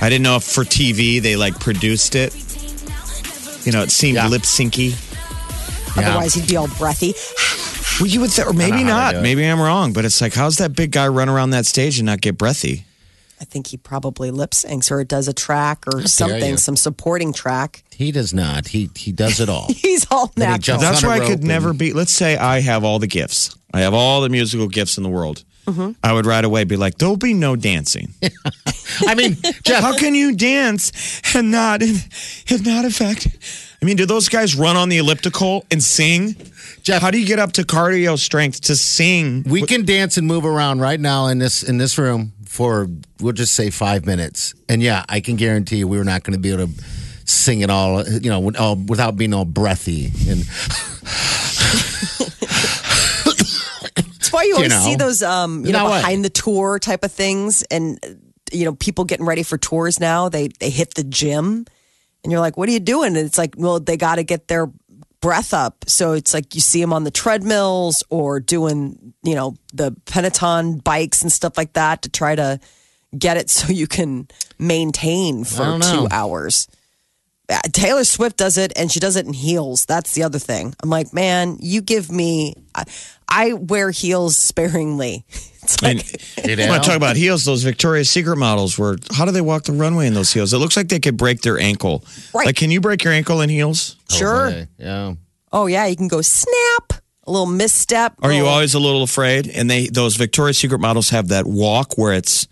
I 0.00 0.08
didn't 0.08 0.22
know 0.22 0.36
if 0.36 0.44
for 0.44 0.64
TV 0.64 1.20
they 1.20 1.36
like 1.36 1.60
produced 1.60 2.14
it. 2.14 2.34
You 3.66 3.72
know, 3.72 3.82
it 3.82 3.90
seemed 3.90 4.14
Yeah. 4.16 4.28
lip 4.28 4.42
syncy. 4.42 4.96
Yeah. 5.94 6.08
Otherwise, 6.08 6.32
he'd 6.32 6.48
be 6.48 6.56
all 6.56 6.68
breathy. 6.78 7.12
Well, 8.00 8.08
you 8.08 8.20
would, 8.20 8.30
th- 8.30 8.46
or 8.46 8.54
maybe 8.54 8.82
not. 8.82 9.08
they 9.12 9.12
do 9.12 9.18
it. 9.18 9.22
Maybe 9.22 9.44
I'm 9.44 9.60
wrong, 9.60 9.92
but 9.92 10.06
it's 10.06 10.22
like, 10.22 10.32
how's 10.32 10.56
that 10.56 10.74
big 10.74 10.90
guy 10.90 11.06
run 11.08 11.28
around 11.28 11.50
that 11.50 11.66
stage 11.66 11.98
and 11.98 12.06
not 12.06 12.22
get 12.22 12.38
breathy? 12.38 12.84
I 13.40 13.44
think 13.44 13.66
he 13.66 13.76
probably 13.76 14.30
lip 14.30 14.52
syncs 14.52 14.90
or 14.90 15.04
does 15.04 15.28
a 15.28 15.32
track 15.32 15.84
or 15.92 16.06
something, 16.06 16.56
some 16.56 16.76
supporting 16.76 17.32
track. 17.32 17.84
He 17.90 18.10
does 18.10 18.32
not. 18.32 18.68
He 18.68 18.90
he 18.96 19.12
does 19.12 19.40
it 19.40 19.48
all. 19.48 19.66
He's 19.72 20.06
all 20.10 20.32
Then 20.34 20.48
he 20.48 20.52
natural. 20.52 20.78
That's 20.78 21.04
on 21.04 21.10
why 21.10 21.16
I 21.16 21.18
rope 21.20 21.28
could 21.28 21.44
never 21.44 21.72
be. 21.72 21.92
Let's 21.92 22.12
say 22.12 22.36
I 22.36 22.60
have 22.60 22.84
all 22.84 22.98
the 22.98 23.06
gifts. 23.06 23.56
I 23.74 23.80
have 23.80 23.94
all 23.94 24.22
the 24.22 24.28
musical 24.28 24.68
gifts 24.68 24.96
in 24.96 25.02
the 25.02 25.10
world. 25.10 25.44
Mm-hmm. 25.66 25.92
I 26.02 26.12
would 26.12 26.26
right 26.26 26.44
away 26.44 26.64
be 26.64 26.76
like, 26.76 26.96
there'll 26.98 27.16
be 27.16 27.34
no 27.34 27.56
dancing. 27.56 28.14
I 29.06 29.14
mean, 29.14 29.36
Jeff, 29.64 29.82
How 29.82 29.96
can 29.96 30.14
you 30.14 30.34
dance 30.34 31.20
and 31.34 31.50
not 31.50 31.82
and 31.82 32.64
not 32.64 32.84
affect? 32.84 33.26
I 33.82 33.84
mean, 33.84 33.96
do 33.96 34.06
those 34.06 34.28
guys 34.28 34.54
run 34.54 34.76
on 34.76 34.88
the 34.88 34.98
elliptical 34.98 35.66
and 35.70 35.82
sing? 35.82 36.36
Jeff- 36.82 37.02
how 37.02 37.10
do 37.10 37.18
you 37.18 37.26
get 37.26 37.38
up 37.38 37.52
to 37.52 37.62
cardio 37.62 38.18
strength 38.18 38.60
to 38.62 38.76
sing? 38.76 39.42
we 39.48 39.62
can 39.62 39.84
dance 39.84 40.16
and 40.16 40.26
move 40.26 40.44
around 40.44 40.80
right 40.80 41.00
now 41.00 41.26
in 41.26 41.38
this 41.38 41.62
in 41.62 41.78
this 41.78 41.98
room 41.98 42.32
for 42.46 42.88
we'll 43.20 43.32
just 43.32 43.54
say 43.54 43.70
five 43.70 44.06
minutes, 44.06 44.54
and 44.68 44.82
yeah, 44.82 45.04
I 45.08 45.20
can 45.20 45.36
guarantee 45.36 45.76
you 45.78 45.88
we're 45.88 46.04
not 46.04 46.22
going 46.22 46.32
to 46.34 46.38
be 46.40 46.52
able 46.52 46.66
to 46.68 46.72
sing 47.24 47.60
it 47.60 47.70
all, 47.70 48.06
you 48.06 48.30
know, 48.30 48.52
all, 48.58 48.76
without 48.76 49.16
being 49.16 49.34
all 49.34 49.44
breathy 49.44 50.12
and 50.28 50.44
That's 53.96 54.32
why 54.32 54.42
you 54.44 54.54
always 54.56 54.70
know. 54.70 54.80
see 54.80 54.96
those, 54.96 55.22
um, 55.22 55.64
you 55.64 55.72
know, 55.72 55.84
No 55.84 55.90
way. 55.90 55.98
behind 56.00 56.24
the 56.24 56.30
tour 56.30 56.78
type 56.78 57.04
of 57.04 57.12
things, 57.12 57.62
and 57.70 57.98
you 58.52 58.64
know, 58.64 58.74
people 58.74 59.04
getting 59.04 59.26
ready 59.26 59.42
for 59.42 59.58
tours 59.58 59.98
now. 60.00 60.28
They 60.28 60.48
they 60.60 60.70
hit 60.70 60.94
the 60.94 61.04
gym, 61.04 61.66
and 62.22 62.32
you're 62.32 62.40
like, 62.40 62.56
"What 62.56 62.68
are 62.68 62.72
you 62.72 62.80
doing?" 62.80 63.16
And 63.16 63.26
it's 63.26 63.38
like, 63.38 63.54
well, 63.56 63.80
they 63.80 63.96
got 63.96 64.16
to 64.16 64.24
get 64.24 64.48
their 64.48 64.70
breath 65.20 65.54
up. 65.54 65.84
So 65.86 66.12
it's 66.12 66.34
like 66.34 66.54
you 66.54 66.60
see 66.60 66.80
them 66.80 66.92
on 66.92 67.04
the 67.04 67.10
treadmills 67.10 68.02
or 68.10 68.40
doing, 68.40 69.14
you 69.22 69.34
know, 69.34 69.56
the 69.72 69.94
Peloton 70.06 70.78
bikes 70.78 71.22
and 71.22 71.32
stuff 71.32 71.56
like 71.56 71.72
that 71.74 72.02
to 72.02 72.08
try 72.08 72.34
to 72.34 72.60
get 73.16 73.36
it 73.36 73.50
so 73.56 73.72
you 73.72 73.86
can 73.86 74.28
maintain 74.58 75.44
for 75.44 75.78
two 75.80 76.08
hours. 76.10 76.68
Uh, 77.48 77.60
Taylor 77.72 78.04
Swift 78.04 78.36
does 78.36 78.58
it 78.58 78.72
and 78.76 78.90
she 78.90 78.98
does 79.00 79.14
it 79.16 79.24
in 79.26 79.32
heels. 79.32 79.84
That's 79.86 80.14
the 80.14 80.24
other 80.24 80.38
thing. 80.38 80.74
I'm 80.82 80.90
like, 80.90 81.12
man, 81.14 81.56
you 81.60 81.80
give 81.80 82.10
me. 82.10 82.54
I, 82.74 82.84
I 83.28 83.52
wear 83.54 83.90
heels 83.90 84.36
sparingly. 84.36 85.24
It's 85.66 85.82
And 85.82 85.98
you 86.58 86.64
I 86.64 86.68
want 86.68 86.76
know? 86.76 86.82
to 86.82 86.88
talk 86.90 86.96
about 86.96 87.16
heels. 87.16 87.44
Those 87.44 87.64
Victoria's 87.64 88.08
Secret 88.08 88.36
models 88.36 88.78
were. 88.78 88.98
How 89.12 89.24
do 89.24 89.32
they 89.32 89.40
walk 89.40 89.64
the 89.64 89.72
runway 89.72 90.06
in 90.06 90.14
those 90.14 90.32
heels? 90.32 90.54
It 90.54 90.58
looks 90.58 90.76
like 90.76 90.86
they 90.86 91.00
could 91.00 91.16
break 91.16 91.40
their 91.40 91.58
ankle. 91.58 92.04
Right. 92.32 92.46
Like, 92.46 92.54
can 92.54 92.70
you 92.70 92.80
break 92.80 93.02
your 93.02 93.12
ankle 93.12 93.40
in 93.40 93.48
heels? 93.50 93.96
sure. 94.08 94.46
Okay, 94.46 94.66
yeah. 94.78 95.14
Oh 95.50 95.66
yeah, 95.66 95.86
you 95.86 95.96
can 95.96 96.06
go 96.06 96.20
snap. 96.22 97.02
A 97.26 97.30
little 97.32 97.46
misstep. 97.46 98.14
Are 98.22 98.32
you 98.32 98.46
always 98.46 98.74
a 98.74 98.78
little 98.78 99.02
afraid? 99.02 99.48
And 99.48 99.68
they 99.68 99.88
those 99.88 100.14
Victoria's 100.14 100.56
Secret 100.56 100.78
models 100.78 101.10
have 101.10 101.26
that 101.28 101.46
walk 101.46 101.98
where 101.98 102.12
it's 102.12 102.46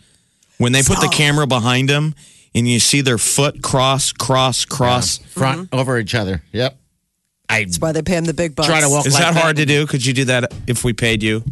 when 0.58 0.72
they 0.72 0.82
put 0.82 0.98
the 1.00 1.06
camera 1.08 1.46
behind 1.46 1.88
them 1.88 2.16
and 2.54 2.68
you 2.68 2.78
see 2.80 3.00
their 3.00 3.18
foot 3.18 3.62
cross, 3.62 4.12
cross, 4.12 4.64
cross. 4.64 5.18
front 5.18 5.68
over 5.72 5.98
each 5.98 6.14
other. 6.14 6.42
Yep. 6.52 6.78
I 7.48 7.64
That's 7.64 7.78
why 7.78 7.92
they 7.92 8.02
pay 8.02 8.16
him 8.16 8.24
the 8.24 8.34
big 8.34 8.54
bucks. 8.56 8.68
try 8.68 8.80
to 8.80 8.88
walk. 8.88 9.06
Is 9.06 9.14
like 9.14 9.22
that 9.22 9.34
hard 9.36 9.56
to 9.56 9.66
do? 9.66 9.86
Could 9.86 10.04
you 10.06 10.12
do 10.14 10.24
that 10.26 10.52
if 10.66 10.82
we 10.84 10.92
paid 10.92 11.22
you? 11.22 11.42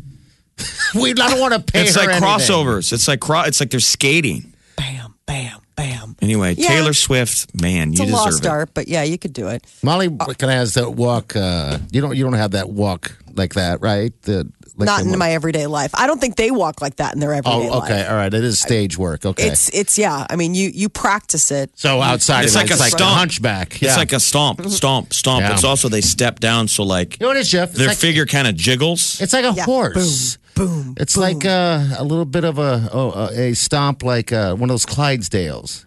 We 0.95 1.11
I 1.11 1.15
don't 1.15 1.41
want 1.41 1.55
to 1.55 1.73
pay. 1.73 1.83
It's 1.83 1.95
her 1.97 2.01
like 2.03 2.11
anything. 2.11 2.29
crossovers. 2.29 2.93
It's 2.93 3.09
like 3.09 3.21
cro- 3.21 3.43
it's 3.43 3.59
like 3.61 3.71
they're 3.71 3.81
skating. 3.81 4.53
Bam, 4.77 5.15
bam, 5.27 5.61
bam. 5.77 6.17
Anyway, 6.21 6.55
Yeah. 6.57 6.69
Taylor 6.69 6.93
Swift, 6.93 7.59
man, 7.61 7.91
It's 7.91 7.99
you 7.99 8.05
a 8.05 8.09
deserve 8.09 8.21
lost 8.25 8.45
it. 8.45 8.49
art, 8.49 8.71
but 8.75 8.89
yeah, 8.89 9.03
you 9.03 9.17
could 9.19 9.33
do 9.33 9.49
it. 9.49 9.65
Molly 9.83 10.09
can 10.39 10.51
I 10.51 10.55
ask 10.55 10.75
that 10.75 10.91
walk. 10.95 11.35
Uh, 11.35 11.79
you 11.91 12.01
don't. 12.03 12.15
You 12.17 12.25
don't 12.25 12.35
have 12.35 12.51
that 12.53 12.69
walk 12.69 13.17
like 13.37 13.55
that, 13.55 13.81
right? 13.81 14.13
The 14.23 14.51
like 14.77 14.87
Not 14.87 15.05
the- 15.05 15.13
in 15.13 15.19
my 15.19 15.33
everyday 15.33 15.67
life. 15.67 15.91
I 15.95 16.07
don't 16.07 16.21
think 16.21 16.37
they 16.37 16.51
walk 16.51 16.81
like 16.81 16.97
that 16.97 17.13
in 17.15 17.21
their 17.21 17.33
everyday 17.35 17.57
life. 17.59 17.71
Oh, 17.73 17.79
life. 17.79 17.91
okay. 17.91 18.07
All 18.07 18.15
right. 18.17 18.33
It 18.33 18.43
is 18.45 18.59
stage 18.61 18.97
work. 18.97 19.25
Okay. 19.27 19.49
It's 19.49 19.69
it's 19.71 19.99
yeah. 19.99 20.27
I 20.31 20.37
mean, 20.37 20.55
you 20.55 20.71
you 20.73 20.89
practice 20.89 21.51
it. 21.51 21.71
so 21.75 22.01
outside 22.01 22.45
It's 22.45 22.55
of 22.55 22.57
like 22.63 22.67
it, 22.67 22.71
a 22.71 22.73
it's 22.75 22.81
like 22.81 22.93
stomp. 22.93 23.03
a 23.15 23.19
hunchback. 23.19 23.73
It's 23.75 23.83
Yeah. 23.83 23.97
like 23.97 24.13
a 24.13 24.21
stomp, 24.21 24.65
stomp, 24.69 25.13
stomp. 25.13 25.43
Yeah. 25.43 25.53
It's 25.53 25.65
also 25.65 25.89
they 25.89 26.01
step 26.01 26.41
down, 26.41 26.69
so 26.69 26.83
like 26.85 27.21
you 27.21 27.25
know 27.25 27.29
what 27.29 27.37
it 27.37 27.41
is, 27.41 27.51
Jeff? 27.51 27.71
It's 27.71 27.79
their 27.79 27.89
like, 27.89 27.99
figure 27.99 28.25
kind 28.27 28.49
of 28.49 28.57
jiggles. 28.57 29.21
It's 29.21 29.33
like 29.33 29.45
a 29.45 29.53
Yeah. 29.55 29.65
horse. 29.65 30.39
Boom. 30.55 30.95
It's 30.99 31.15
boom. 31.15 31.23
like 31.23 31.45
uh, 31.45 31.87
a 31.99 32.05
little 32.05 32.25
bit 32.27 32.45
of 32.45 32.59
a 32.59 32.89
oh, 32.93 33.29
a 33.33 33.55
stomp, 33.55 34.03
like 34.03 34.33
uh, 34.33 34.55
one 34.55 34.69
of 34.71 34.75
those 34.75 34.87
Clydesdales. 34.87 35.85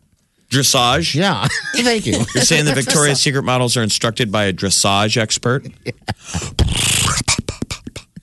Dressage. 0.49 1.15
Yeah. 1.15 1.47
Thank 1.75 2.05
you. 2.05 2.13
You're 2.34 2.43
saying 2.43 2.65
the 2.65 2.73
Victoria's 2.75 3.19
Secret 3.19 3.41
models 3.43 3.75
are 3.77 3.84
instructed 3.84 4.31
by 4.31 4.45
a 4.45 4.53
dressage 4.53 5.17
expert? 5.17 5.65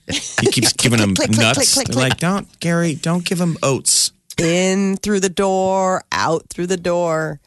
He 0.06 0.46
keeps 0.50 0.72
giving 0.72 0.98
them 0.98 1.14
click, 1.14 1.28
click, 1.30 1.40
nuts. 1.40 1.74
click, 1.74 1.86
click, 1.86 1.86
They're 1.88 2.08
like, 2.08 2.18
don't, 2.18 2.60
Gary, 2.60 2.94
don't 2.94 3.24
give 3.24 3.40
him 3.40 3.56
oats. 3.62 4.12
in 4.38 4.96
through 4.96 5.20
the 5.20 5.28
door, 5.28 6.02
out 6.10 6.48
through 6.48 6.66
the 6.66 6.76
door. 6.76 7.40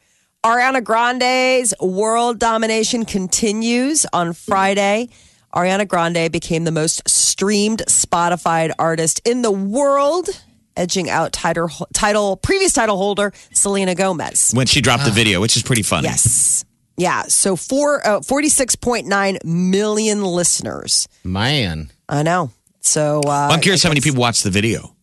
Ariana 0.44 0.82
Grande's 0.82 1.74
world 1.80 2.38
domination 2.38 3.04
continues 3.04 4.06
on 4.12 4.32
Friday. 4.32 5.08
Ariana 5.54 5.86
Grande 5.88 6.30
became 6.30 6.64
the 6.64 6.70
most 6.72 7.06
streamed 7.08 7.82
Spotify 7.88 8.70
artist 8.78 9.20
in 9.24 9.42
the 9.42 9.50
world, 9.50 10.28
edging 10.76 11.10
out 11.10 11.32
title, 11.32 11.68
title 11.92 12.36
previous 12.36 12.72
title 12.72 12.96
holder 12.96 13.32
Selena 13.52 13.94
Gomez. 13.94 14.52
When 14.54 14.66
she 14.66 14.80
dropped 14.80 15.04
the 15.04 15.10
video, 15.10 15.40
which 15.40 15.56
is 15.56 15.62
pretty 15.62 15.82
funny. 15.82 16.04
Yes. 16.08 16.64
Yeah. 16.96 17.22
So 17.24 17.56
four, 17.56 18.06
uh, 18.06 18.20
46.9 18.20 19.44
million 19.44 20.22
listeners. 20.22 21.08
Man. 21.24 21.90
I 22.08 22.22
know. 22.22 22.50
So 22.80 23.20
uh, 23.26 23.48
I'm 23.50 23.60
curious 23.60 23.82
how 23.82 23.88
many 23.90 24.00
people 24.00 24.20
watched 24.20 24.44
the 24.44 24.50
video. 24.50 24.94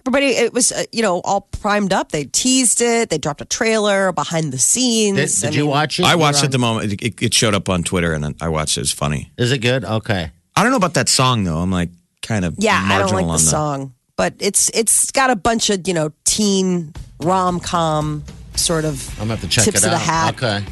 everybody 0.00 0.26
it 0.36 0.52
was 0.52 0.70
uh, 0.70 0.84
you 0.92 1.02
know 1.02 1.20
all 1.24 1.40
primed 1.60 1.92
up 1.92 2.12
they 2.12 2.24
teased 2.24 2.80
it 2.80 3.08
they 3.10 3.18
dropped 3.18 3.40
a 3.40 3.44
trailer 3.46 4.12
behind 4.12 4.52
the 4.52 4.58
scenes 4.58 5.16
Did, 5.40 5.40
did 5.40 5.54
I 5.54 5.56
you 5.58 5.62
mean, 5.64 5.70
watch 5.70 5.98
it? 5.98 6.04
I 6.06 6.14
watched 6.14 6.44
it 6.44 6.50
the 6.52 6.58
moment 6.58 6.92
it, 6.92 7.02
it, 7.02 7.22
it 7.22 7.34
showed 7.34 7.54
up 7.54 7.68
on 7.68 7.82
Twitter, 7.82 8.12
and 8.12 8.34
I 8.40 8.48
watched 8.48 8.76
it. 8.76 8.80
It 8.80 8.82
was 8.82 8.92
funny. 8.92 9.32
Is 9.38 9.50
it 9.50 9.58
good? 9.58 9.84
Okay. 9.84 10.30
I 10.54 10.62
don't 10.62 10.70
know 10.70 10.76
about 10.78 10.94
that 10.94 11.08
song 11.08 11.42
though. 11.44 11.58
I'm 11.58 11.70
like 11.72 11.90
kind 12.22 12.44
of 12.46 12.54
yeah 12.58 12.80
i 12.90 12.96
don't 12.98 13.12
like 13.12 13.24
on 13.26 13.32
the 13.32 13.38
song 13.38 13.92
but 14.16 14.32
it's 14.38 14.70
it's 14.70 15.10
got 15.10 15.28
a 15.28 15.36
bunch 15.36 15.68
of 15.68 15.86
you 15.86 15.92
know 15.92 16.10
teen 16.24 16.90
rom-com 17.20 18.24
sort 18.56 18.86
of 18.86 19.06
I'm 19.20 19.28
gonna 19.28 19.36
have 19.36 19.40
to 19.42 19.48
check 19.48 19.64
tips 19.64 19.82
it 19.84 19.88
of 19.88 19.92
out. 19.92 19.98
the 19.98 19.98
hat 19.98 20.34
Okay. 20.42 20.64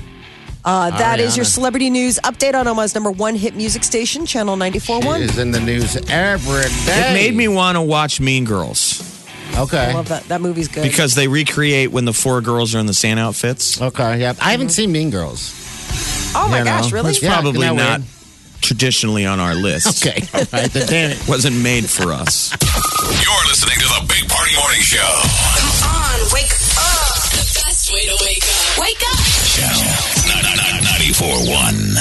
Uh, 0.65 0.91
that 0.99 1.19
is 1.21 1.37
your 1.37 1.45
celebrity 1.45 1.91
news 1.91 2.19
update 2.25 2.55
on 2.55 2.67
omaha's 2.67 2.95
number 2.95 3.11
one 3.11 3.35
hit 3.35 3.55
music 3.57 3.83
station 3.85 4.25
channel 4.27 4.55
She 4.57 4.61
94.1 4.79 5.21
is 5.21 5.39
in 5.39 5.51
the 5.51 5.61
news 5.61 5.97
every 6.11 6.63
day. 6.87 7.11
It 7.11 7.15
made 7.15 7.35
me 7.35 7.49
want 7.49 7.77
to 7.77 7.83
watch 7.83 8.21
Mean 8.21 8.45
Girls 8.45 9.09
Okay. 9.57 9.91
i 9.91 9.93
love 9.93 10.09
that 10.09 10.25
that 10.25 10.41
movie's 10.41 10.69
good 10.69 10.83
because 10.83 11.15
they 11.15 11.29
recreate 11.29 11.91
when 11.93 12.05
the 12.07 12.13
four 12.15 12.41
girls 12.41 12.75
are 12.75 12.79
in 12.79 12.87
the 12.87 12.95
Santa 12.95 13.21
outfits. 13.23 13.81
Okay. 13.83 14.21
Yeah. 14.21 14.33
I 14.41 14.53
haven't 14.53 14.71
seen 14.71 14.93
Mean 14.93 15.11
Girls. 15.11 15.53
oh 16.35 16.49
my 16.51 16.59
you 16.61 16.65
know, 16.65 16.71
gosh 16.71 16.91
really 16.93 17.11
It's 17.11 17.23
Yeah, 17.23 17.35
probably 17.35 17.67
isn't 17.67 17.77
that 17.77 18.01
not 18.01 18.09
traditionally 18.63 19.27
on 19.27 19.41
our 19.41 19.55
list. 19.55 20.07
Okay. 20.07 20.23
All 20.33 20.45
right. 20.53 20.71
Then 20.73 20.87
damn 20.89 21.11
it. 21.11 21.23
Wasn't 21.29 21.57
made 21.57 21.85
for 21.91 22.13
us. 22.13 22.51
You're 23.03 23.47
listening 23.51 23.77
to 23.81 23.89
the 24.01 24.07
Big 24.09 24.27
Party 24.31 24.55
Morning 24.57 24.81
Show. 24.81 25.11
Come 25.59 25.91
on, 25.91 26.19
wake 26.33 26.55
up. 26.79 27.21
The 27.37 27.45
best 27.67 27.93
way 27.93 28.07
to 28.07 28.17
wake 28.25 28.45
up. 28.47 28.79
Wake 28.81 29.03
up. 29.05 29.19
Channel 29.53 30.12
941. 31.13 31.93